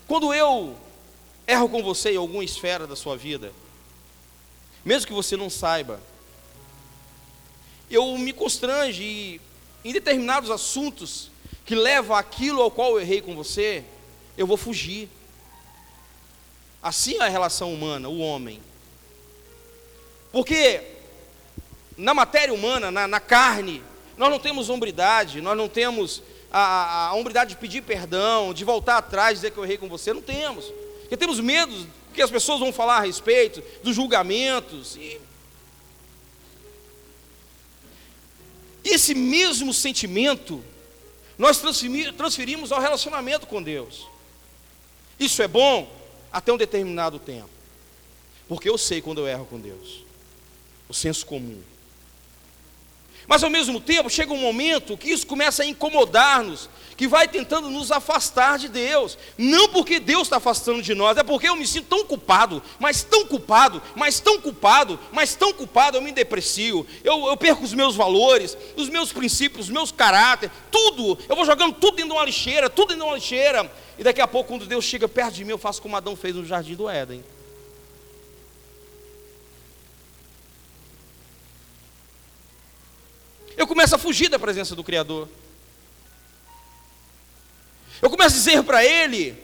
[0.07, 0.77] Quando eu
[1.47, 3.53] erro com você em alguma esfera da sua vida,
[4.83, 6.01] mesmo que você não saiba,
[7.89, 9.41] eu me constrange
[9.83, 11.29] em determinados assuntos
[11.65, 13.83] que levam aquilo ao qual eu errei com você,
[14.37, 15.09] eu vou fugir.
[16.81, 18.61] Assim é a relação humana, o homem.
[20.31, 20.81] Porque
[21.97, 23.83] na matéria humana, na, na carne,
[24.21, 28.63] nós não temos hombridade, nós não temos a, a, a hombridade de pedir perdão, de
[28.63, 30.65] voltar atrás, dizer que eu errei com você, não temos.
[31.01, 34.95] Porque temos medo do que as pessoas vão falar a respeito, dos julgamentos.
[34.95, 35.19] E...
[38.83, 40.63] Esse mesmo sentimento
[41.37, 41.59] nós
[42.15, 44.07] transferimos ao relacionamento com Deus.
[45.19, 46.01] Isso é bom?
[46.31, 47.49] até um determinado tempo.
[48.47, 50.03] Porque eu sei quando eu erro com Deus.
[50.87, 51.61] O senso comum.
[53.27, 57.69] Mas ao mesmo tempo, chega um momento que isso começa a incomodar-nos, que vai tentando
[57.69, 59.17] nos afastar de Deus.
[59.37, 63.03] Não porque Deus está afastando de nós, é porque eu me sinto tão culpado, mas
[63.03, 67.73] tão culpado, mas tão culpado, mas tão culpado, eu me deprecio, eu, eu perco os
[67.73, 72.17] meus valores, os meus princípios, os meus caráteres, tudo, eu vou jogando tudo dentro de
[72.17, 75.33] uma lixeira, tudo dentro de uma lixeira, e daqui a pouco, quando Deus chega perto
[75.35, 77.23] de mim, eu faço como Adão fez no jardim do Éden.
[83.61, 85.29] Eu começo a fugir da presença do Criador.
[88.01, 89.37] Eu começo a dizer para ele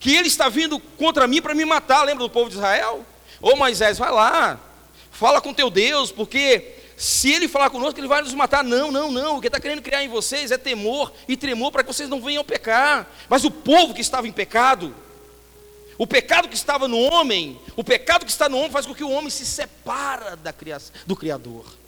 [0.00, 2.02] que ele está vindo contra mim para me matar.
[2.02, 3.06] Lembra do povo de Israel?
[3.40, 4.58] Ô Moisés, vai lá,
[5.12, 8.64] fala com teu Deus, porque se ele falar conosco, ele vai nos matar.
[8.64, 9.36] Não, não, não.
[9.36, 12.20] O que está querendo criar em vocês é temor e tremor para que vocês não
[12.20, 13.08] venham pecar.
[13.28, 14.92] Mas o povo que estava em pecado,
[15.96, 19.04] o pecado que estava no homem, o pecado que está no homem faz com que
[19.04, 21.85] o homem se separa da criação, do Criador.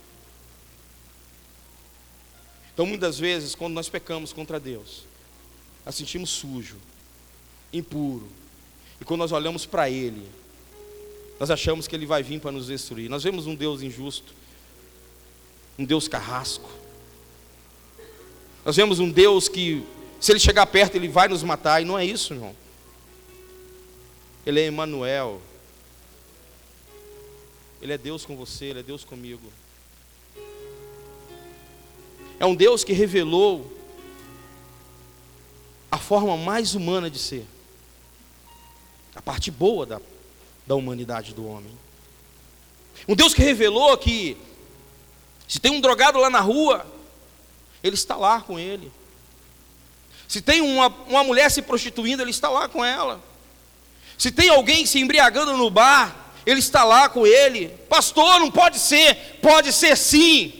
[2.78, 5.02] Então, muitas vezes, quando nós pecamos contra Deus,
[5.84, 6.76] nós sentimos sujo,
[7.72, 8.28] impuro.
[9.00, 10.24] E quando nós olhamos para Ele,
[11.40, 13.10] nós achamos que Ele vai vir para nos destruir.
[13.10, 14.32] Nós vemos um Deus injusto,
[15.76, 16.70] um Deus carrasco.
[18.64, 19.84] Nós vemos um Deus que,
[20.20, 21.82] se Ele chegar perto, Ele vai nos matar.
[21.82, 22.54] E não é isso, irmão.
[24.46, 25.42] Ele é Emmanuel.
[27.82, 29.52] Ele é Deus com você, Ele é Deus comigo.
[32.40, 33.76] É um Deus que revelou
[35.90, 37.46] a forma mais humana de ser.
[39.14, 40.00] A parte boa da,
[40.66, 41.76] da humanidade do homem.
[43.06, 44.36] Um Deus que revelou que
[45.46, 46.86] se tem um drogado lá na rua,
[47.82, 48.92] ele está lá com ele.
[50.28, 53.20] Se tem uma, uma mulher se prostituindo, ele está lá com ela.
[54.18, 57.68] Se tem alguém se embriagando no bar, ele está lá com ele.
[57.88, 60.57] Pastor, não pode ser, pode ser sim.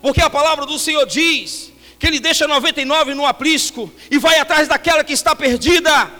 [0.00, 4.68] Porque a palavra do Senhor diz que Ele deixa 99 no aprisco e vai atrás
[4.68, 6.10] daquela que está perdida.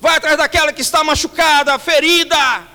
[0.00, 2.68] Vai atrás daquela que está machucada, ferida.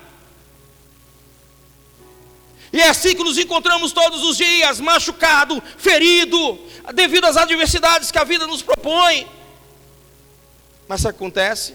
[2.72, 6.60] E é assim que nos encontramos todos os dias, machucado, ferido,
[6.94, 9.26] devido às adversidades que a vida nos propõe.
[10.88, 11.74] Mas que acontece?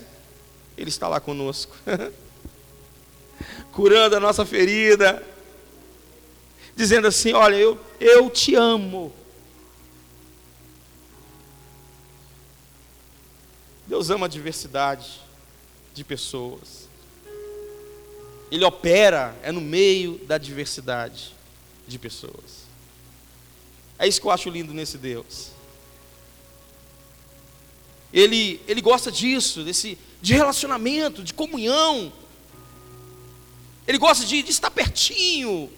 [0.76, 1.74] Ele está lá conosco,
[3.72, 5.26] curando a nossa ferida,
[6.76, 9.12] dizendo assim: Olha, eu, eu te amo.
[13.86, 15.20] Deus ama a diversidade
[15.92, 16.88] de pessoas.
[18.50, 21.34] Ele opera é no meio da diversidade
[21.86, 22.66] de pessoas.
[23.98, 25.50] É isso que eu acho lindo nesse Deus.
[28.12, 32.12] Ele, ele gosta disso, desse, de relacionamento, de comunhão.
[33.86, 35.70] Ele gosta de, de estar pertinho.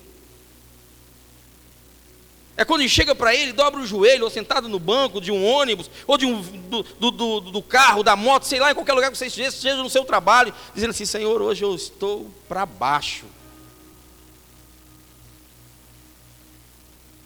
[2.62, 5.90] É quando chega para ele, dobra o joelho, ou sentado no banco de um ônibus,
[6.06, 9.10] ou de um, do, do, do, do carro, da moto, sei lá, em qualquer lugar
[9.10, 13.24] que você esteja, seja no seu trabalho, dizendo assim: Senhor, hoje eu estou para baixo.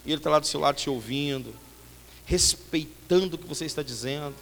[0.07, 1.55] E ele está lá do seu lado te ouvindo,
[2.25, 4.35] respeitando o que você está dizendo.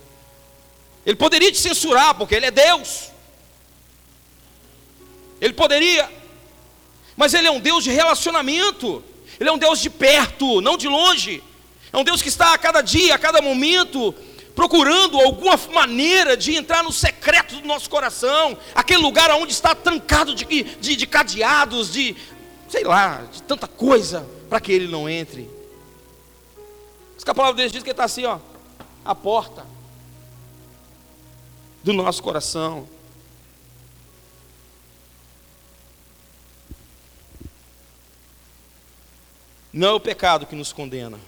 [1.04, 3.10] Ele poderia te censurar, porque ele é Deus.
[5.40, 6.08] Ele poderia,
[7.16, 9.02] mas ele é um Deus de relacionamento.
[9.38, 11.42] Ele é um Deus de perto, não de longe.
[11.92, 14.14] É um Deus que está a cada dia, a cada momento,
[14.54, 20.34] procurando alguma maneira de entrar no secreto do nosso coração, aquele lugar onde está trancado
[20.34, 22.16] de, de, de cadeados, de
[22.68, 25.48] sei lá, de tanta coisa, para que ele não entre.
[27.14, 28.38] Diz que a palavra de Deus diz que ele está assim, ó,
[29.04, 29.64] a porta
[31.82, 32.88] do nosso coração.
[39.74, 41.18] Não é o pecado que nos condena.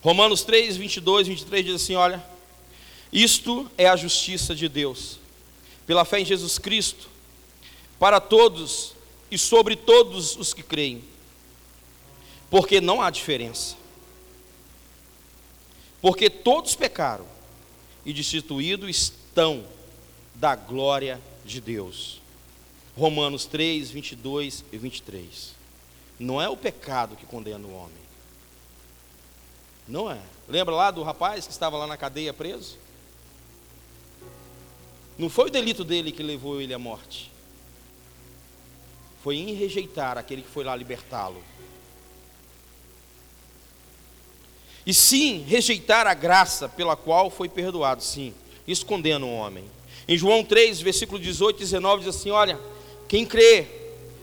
[0.00, 2.24] Romanos 3, 22, 23 diz assim: Olha,
[3.12, 5.18] isto é a justiça de Deus,
[5.88, 7.08] pela fé em Jesus Cristo,
[7.98, 8.94] para todos
[9.28, 11.02] e sobre todos os que creem,
[12.48, 13.74] porque não há diferença.
[16.00, 17.26] Porque todos pecaram
[18.06, 19.64] e destituídos estão
[20.36, 22.20] da glória de Deus.
[22.96, 25.59] Romanos 3, 22 e 23.
[26.20, 27.98] Não é o pecado que condena o homem.
[29.88, 30.20] Não é.
[30.46, 32.76] Lembra lá do rapaz que estava lá na cadeia preso?
[35.16, 37.32] Não foi o delito dele que levou ele à morte.
[39.24, 41.42] Foi em rejeitar aquele que foi lá libertá-lo.
[44.84, 48.34] E sim, rejeitar a graça pela qual foi perdoado, sim.
[48.68, 49.64] Isso condena o homem.
[50.06, 52.60] Em João 3, versículo 18 e 19 diz assim: Olha,
[53.08, 53.79] quem crê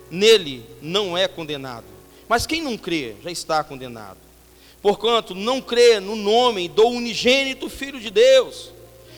[0.09, 1.85] nele não é condenado.
[2.27, 4.17] Mas quem não crê já está condenado.
[4.81, 8.71] Porquanto não crê no nome do unigênito Filho de Deus.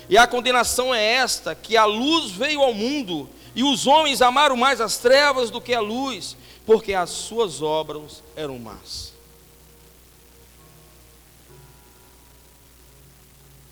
[0.09, 4.55] E a condenação é esta: que a luz veio ao mundo, e os homens amaram
[4.55, 6.35] mais as trevas do que a luz,
[6.65, 9.13] porque as suas obras eram más.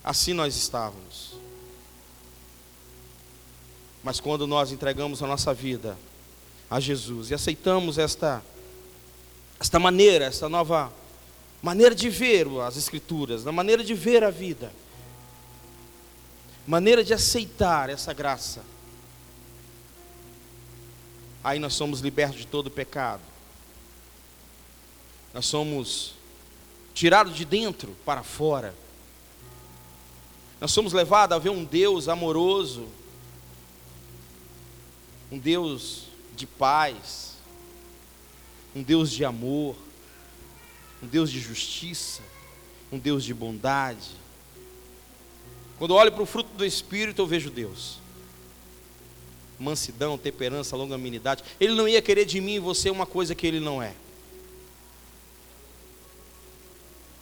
[0.04, 1.34] Assim nós estávamos.
[4.04, 5.98] Mas quando nós entregamos a nossa vida
[6.70, 7.32] a Jesus.
[7.32, 8.44] E aceitamos esta,
[9.60, 10.92] esta maneira, esta nova
[11.62, 14.72] maneira de ver as Escrituras, na maneira de ver a vida,
[16.66, 18.64] maneira de aceitar essa graça,
[21.44, 23.22] aí nós somos libertos de todo pecado,
[25.34, 26.14] nós somos
[26.94, 28.74] tirados de dentro para fora,
[30.60, 32.88] nós somos levados a ver um Deus amoroso,
[35.32, 36.07] um Deus
[36.38, 37.34] de paz,
[38.76, 39.76] um Deus de amor,
[41.02, 42.22] um Deus de justiça,
[42.92, 44.12] um Deus de bondade.
[45.80, 47.98] Quando olho para o fruto do Espírito, eu vejo Deus.
[49.60, 51.44] Mansidão, temperança, longanimidade.
[51.60, 53.94] Ele não ia querer de mim e você uma coisa que ele não é.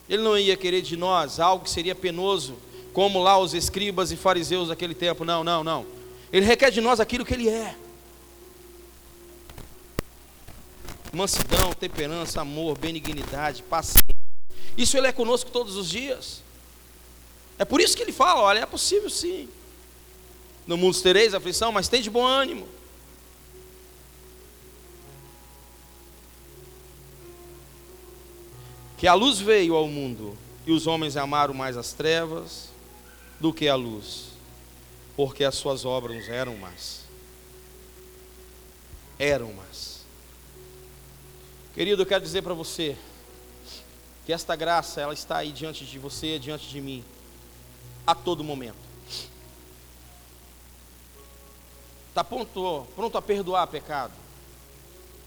[0.08, 2.56] Ele não ia querer de nós algo que seria penoso,
[2.92, 5.24] como lá os escribas e fariseus daquele tempo.
[5.24, 5.86] Não, não, não.
[6.30, 7.74] Ele requer de nós aquilo que ele é.
[11.16, 14.04] Mansidão, temperança, amor, benignidade, paciência.
[14.76, 16.42] Isso Ele é conosco todos os dias.
[17.58, 19.48] É por isso que Ele fala: olha, é possível sim.
[20.66, 22.68] No mundo tereis aflição, mas tem de bom ânimo.
[28.98, 30.36] Que a luz veio ao mundo
[30.66, 32.70] e os homens amaram mais as trevas
[33.38, 34.30] do que a luz,
[35.14, 37.02] porque as suas obras eram más.
[39.18, 39.95] Eram más.
[41.76, 42.96] Querido, eu quero dizer para você
[44.24, 47.04] que esta graça, ela está aí diante de você, diante de mim,
[48.06, 48.78] a todo momento.
[52.08, 54.14] Está pronto, pronto a perdoar pecado,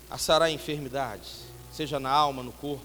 [0.09, 1.41] a sarar enfermidades,
[1.71, 2.83] seja na alma, no corpo.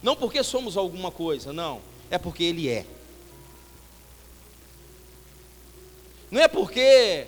[0.00, 1.80] Não porque somos alguma coisa, não,
[2.12, 2.86] é porque Ele é.
[6.30, 7.26] Não é porque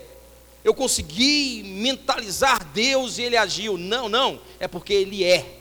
[0.67, 3.79] eu consegui mentalizar Deus e ele agiu.
[3.79, 5.61] Não, não, é porque ele é.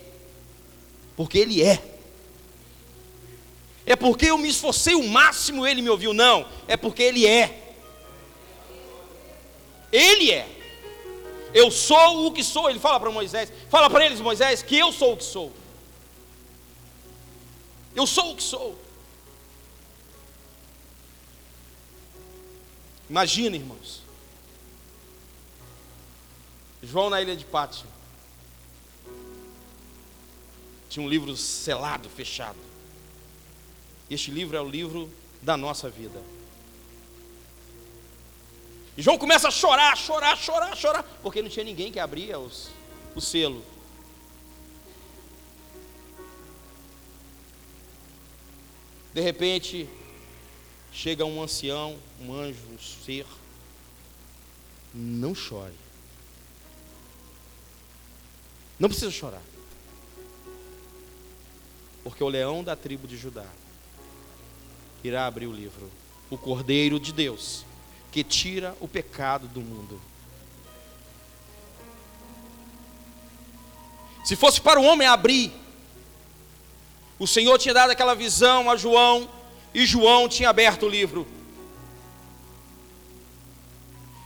[1.15, 1.79] Porque ele é.
[3.85, 6.11] É porque eu me esforcei o máximo, ele me ouviu.
[6.11, 7.75] Não, é porque ele é.
[9.91, 10.49] Ele é.
[11.53, 12.67] Eu sou o que sou.
[12.67, 15.53] Ele fala para Moisés, fala para eles, Moisés, que eu sou o que sou.
[17.93, 18.75] Eu sou o que sou.
[23.07, 24.04] Imagina, irmãos.
[26.85, 27.87] João na ilha de Pátio.
[30.89, 32.57] Tinha um livro selado, fechado.
[34.09, 35.11] Este livro é o livro
[35.41, 36.21] da nossa vida.
[38.97, 42.69] E João começa a chorar, chorar, chorar, chorar, porque não tinha ninguém que abria os,
[43.15, 43.63] o selo.
[49.13, 49.89] De repente,
[50.93, 53.25] chega um ancião, um anjo, um ser.
[54.93, 55.84] Não chore.
[58.79, 59.41] Não precisa chorar.
[62.03, 63.45] Porque o leão da tribo de Judá
[65.03, 65.89] irá abrir o livro.
[66.29, 67.63] O Cordeiro de Deus,
[68.11, 70.01] que tira o pecado do mundo.
[74.23, 75.53] Se fosse para o homem abrir,
[77.19, 79.29] o Senhor tinha dado aquela visão a João,
[79.73, 81.27] e João tinha aberto o livro.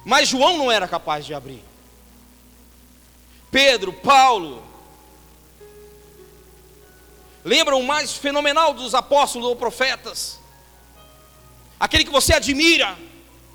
[0.05, 1.68] Mas João não era capaz de abrir.
[3.51, 4.63] Pedro, Paulo,
[7.43, 10.39] lembra o mais fenomenal dos apóstolos ou profetas?
[11.79, 12.97] Aquele que você admira,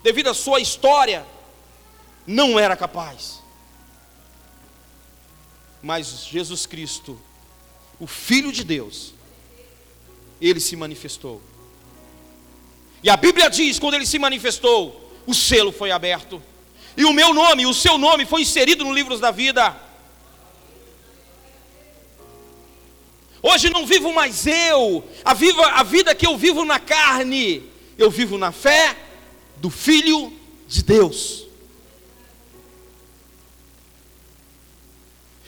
[0.02, 1.26] devido à sua história,
[2.26, 3.42] não era capaz.
[5.82, 7.20] Mas Jesus Cristo,
[8.00, 9.12] o Filho de Deus,
[10.40, 11.42] ele se manifestou.
[13.02, 16.42] E a Bíblia diz: quando ele se manifestou, o selo foi aberto.
[16.96, 19.76] E o meu nome, o seu nome foi inserido no livro da vida.
[23.42, 27.62] Hoje não vivo mais eu, a, viva, a vida que eu vivo na carne,
[27.98, 28.96] eu vivo na fé
[29.56, 30.32] do Filho
[30.66, 31.44] de Deus.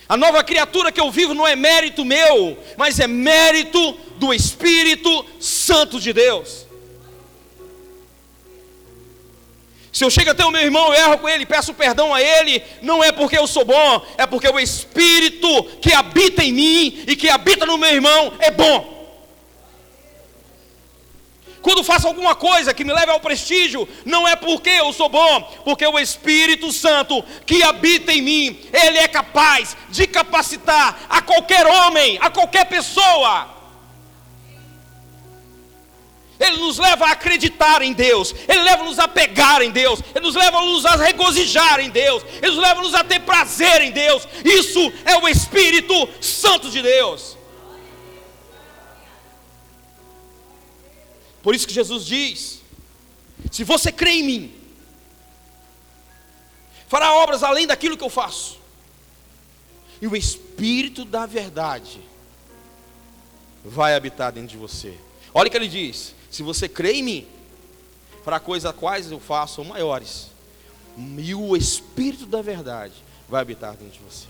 [0.06, 5.24] A nova criatura que eu vivo não é mérito meu, mas é mérito do Espírito
[5.40, 6.65] Santo de Deus.
[9.96, 12.62] Se eu chego até o meu irmão, eu erro com ele, peço perdão a ele,
[12.82, 17.16] não é porque eu sou bom, é porque o Espírito que habita em mim e
[17.16, 18.94] que habita no meu irmão é bom.
[21.62, 25.40] Quando faço alguma coisa que me leve ao prestígio, não é porque eu sou bom,
[25.64, 31.66] porque o Espírito Santo que habita em mim, ele é capaz de capacitar a qualquer
[31.66, 33.55] homem, a qualquer pessoa
[36.38, 40.34] ele nos leva a acreditar em Deus, Ele leva-nos a pegar em Deus, Ele nos
[40.34, 44.26] leva-nos a regozijar em Deus, Ele nos leva-nos a ter prazer em Deus.
[44.44, 47.36] Isso é o Espírito Santo de Deus.
[51.42, 52.60] Por isso que Jesus diz:
[53.50, 54.54] se você crê em mim,
[56.86, 58.58] fará obras além daquilo que eu faço,
[60.02, 62.00] e o Espírito da verdade
[63.64, 64.98] vai habitar dentro de você.
[65.32, 67.26] Olha o que ele diz: se você crê em mim,
[68.22, 70.26] para coisas quais eu faço maiores,
[71.16, 72.92] e o Espírito da verdade
[73.26, 74.26] vai habitar dentro de você.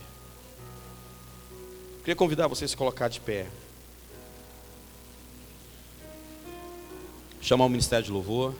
[1.99, 3.49] Queria convidar você a se colocar de pé.
[7.41, 8.55] Chamar o Ministério de Louvor.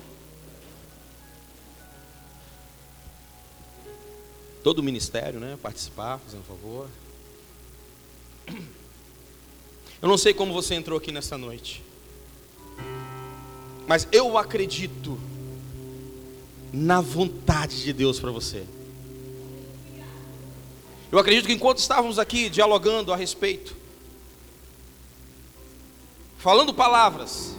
[4.65, 5.57] Todo o ministério, né?
[5.63, 6.89] Participar, fazendo favor.
[10.03, 11.86] Eu não sei como você entrou aqui nessa noite.
[13.87, 15.19] Mas eu acredito
[16.73, 18.65] na vontade de Deus para você.
[21.11, 23.77] Eu acredito que enquanto estávamos aqui dialogando a respeito,
[26.37, 27.57] falando palavras,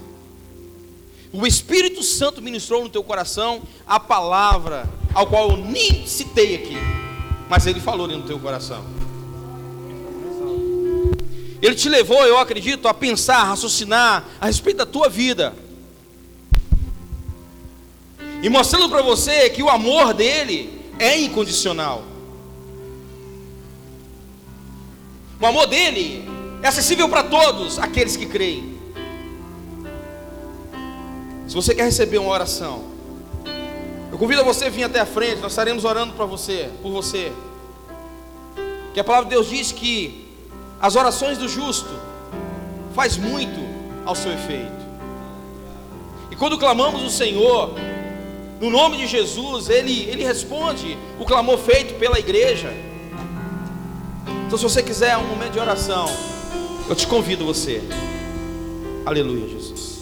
[1.31, 6.75] o Espírito Santo ministrou no teu coração a palavra, ao qual eu nem citei aqui,
[7.49, 8.85] mas ele falou no teu coração.
[11.61, 15.55] Ele te levou, eu acredito, a pensar, a raciocinar a respeito da tua vida
[18.41, 22.03] e mostrando para você que o amor dele é incondicional.
[25.39, 26.27] O amor dele
[26.61, 28.77] é acessível para todos aqueles que creem.
[31.47, 32.83] Se você quer receber uma oração,
[34.11, 37.31] eu convido você a vir até a frente, nós estaremos orando para você, por você.
[38.93, 40.27] Que a palavra de Deus diz que
[40.79, 41.89] as orações do justo
[42.93, 43.59] faz muito
[44.05, 44.85] ao seu efeito.
[46.31, 47.75] E quando clamamos o Senhor,
[48.59, 52.73] no nome de Jesus, ele, ele responde o clamor feito pela igreja.
[54.45, 56.09] Então, se você quiser um momento de oração,
[56.89, 57.81] eu te convido você.
[59.05, 59.97] Aleluia, Jesus.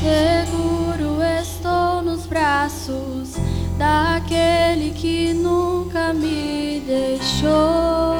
[0.00, 3.34] Seguro estou nos braços
[3.78, 5.71] daquele que nunca
[6.14, 8.12] me deixou.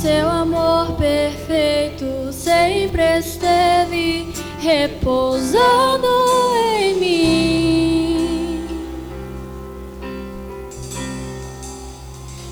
[0.00, 6.06] Seu amor perfeito sempre esteve repousando
[6.78, 8.66] em mim.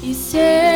[0.03, 0.68] E se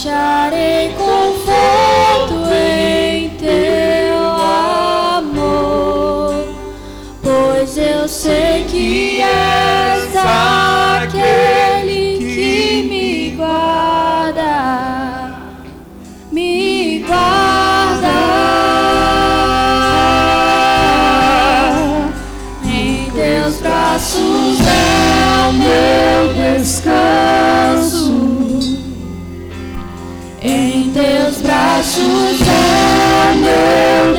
[0.00, 0.29] acharei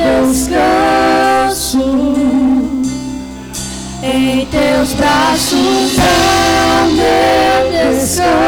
[0.02, 1.78] descanso.
[4.02, 8.42] Em teus braços é o meu descanso.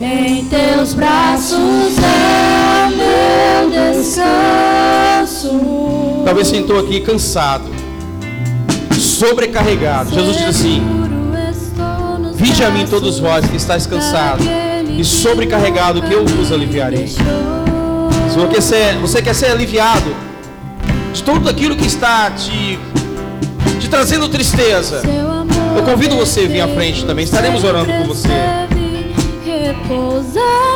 [0.00, 5.60] Em teus braços é o meu descanso.
[6.24, 7.64] Talvez sentou aqui cansado,
[8.98, 10.12] sobrecarregado.
[10.12, 10.82] Jesus diz assim:
[12.34, 14.46] Vinde a mim todos vós que estáis cansados
[14.98, 17.06] e sobrecarregados, que eu vos aliviarei.
[18.36, 20.14] Se você quer ser, você quer ser aliviado
[21.10, 22.78] de tudo aquilo que está te,
[23.80, 25.00] te trazendo tristeza,
[25.74, 27.24] Eu convido você a vir à frente também.
[27.24, 28.28] Estaremos orando por você.
[29.42, 30.75] Repousando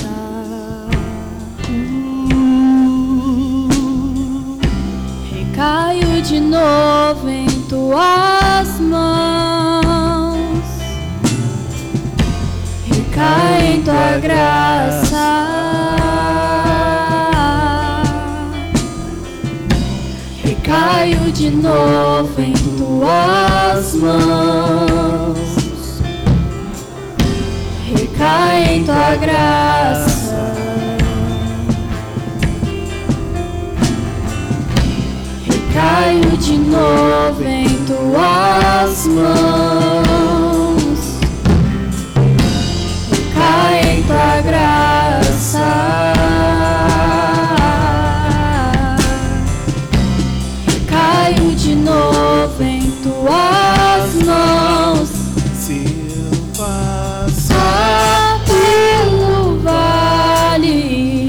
[6.31, 10.37] de novo em tuas mãos.
[12.87, 15.47] Recai em tua graça.
[20.41, 25.51] Recaio de novo em tuas mãos
[27.93, 30.10] recai em tua graça.
[36.51, 40.03] De novo em tuas mãos.
[43.09, 46.13] Recai em tua graça.
[50.67, 55.09] Recaio de novo em tuas mãos.
[55.57, 55.85] Se
[56.17, 61.27] eu passar pelo vale,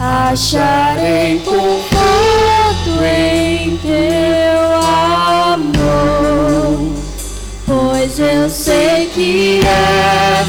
[0.00, 1.87] acharei conforto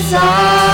[0.09, 0.68] desire.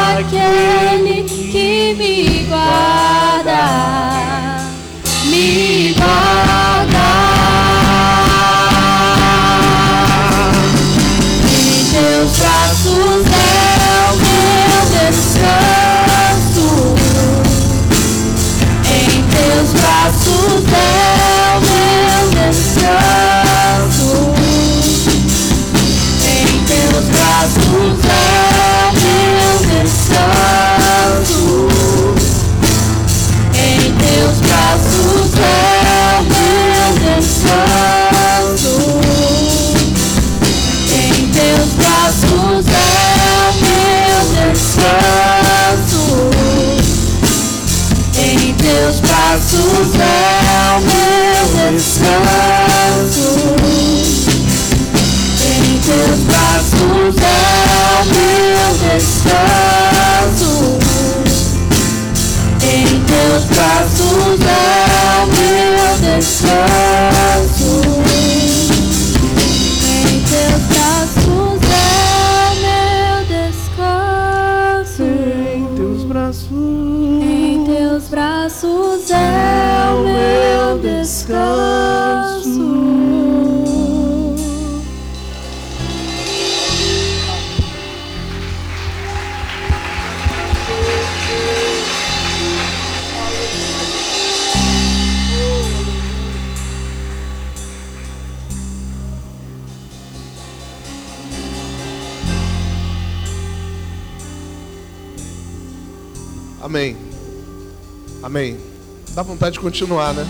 [109.56, 110.26] Dá vontade de continuar, né?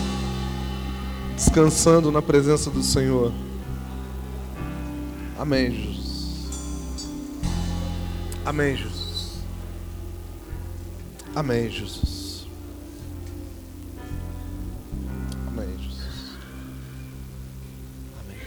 [1.35, 3.33] Descansando na presença do Senhor.
[5.37, 7.09] Amém, Jesus.
[8.45, 9.37] Amém, Jesus.
[11.35, 12.47] Amém, Jesus.
[15.47, 16.37] Amém, Jesus.
[18.21, 18.37] Amém.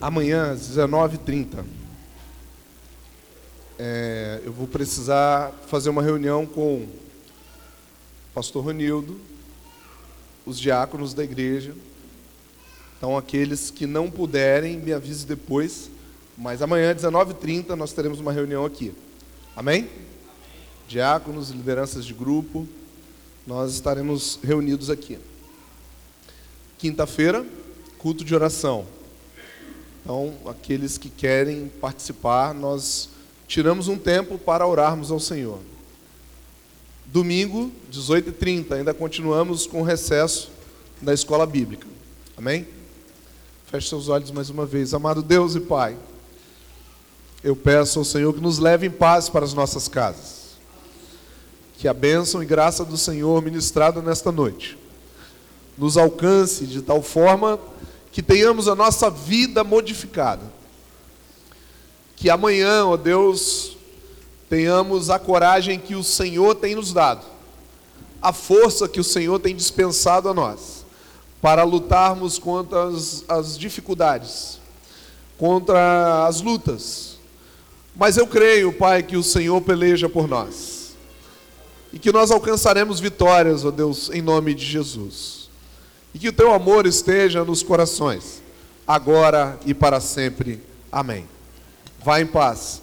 [0.00, 1.64] Amanhã, às 19h30.
[3.78, 6.86] É, eu vou precisar fazer uma reunião com
[8.34, 9.20] pastor Ronildo,
[10.46, 11.74] os diáconos da igreja.
[12.96, 15.90] Então, aqueles que não puderem, me avise depois.
[16.36, 18.94] Mas amanhã, 19h30, nós teremos uma reunião aqui.
[19.56, 19.88] Amém?
[20.86, 22.66] Diáconos, lideranças de grupo,
[23.46, 25.18] nós estaremos reunidos aqui.
[26.78, 27.44] Quinta-feira,
[27.98, 28.86] culto de oração.
[30.02, 33.10] Então, aqueles que querem participar, nós
[33.46, 35.58] tiramos um tempo para orarmos ao Senhor.
[37.12, 40.50] Domingo, 18h30, ainda continuamos com o recesso
[41.00, 41.86] da escola bíblica.
[42.36, 42.66] Amém?
[43.66, 44.94] Feche seus olhos mais uma vez.
[44.94, 45.96] Amado Deus e Pai,
[47.42, 50.56] eu peço ao Senhor que nos leve em paz para as nossas casas.
[51.78, 54.78] Que a bênção e graça do Senhor ministrada nesta noite
[55.76, 57.58] nos alcance de tal forma
[58.12, 60.60] que tenhamos a nossa vida modificada
[62.20, 63.78] que amanhã, ó Deus,
[64.50, 67.24] tenhamos a coragem que o Senhor tem nos dado,
[68.20, 70.84] a força que o Senhor tem dispensado a nós,
[71.40, 74.60] para lutarmos contra as, as dificuldades,
[75.38, 77.16] contra as lutas.
[77.94, 80.80] Mas eu creio, Pai, que o Senhor peleja por nós
[81.92, 85.48] e que nós alcançaremos vitórias, ó Deus, em nome de Jesus.
[86.12, 88.42] E que o teu amor esteja nos corações,
[88.86, 90.60] agora e para sempre.
[90.90, 91.26] Amém.
[92.02, 92.82] Vá em paz.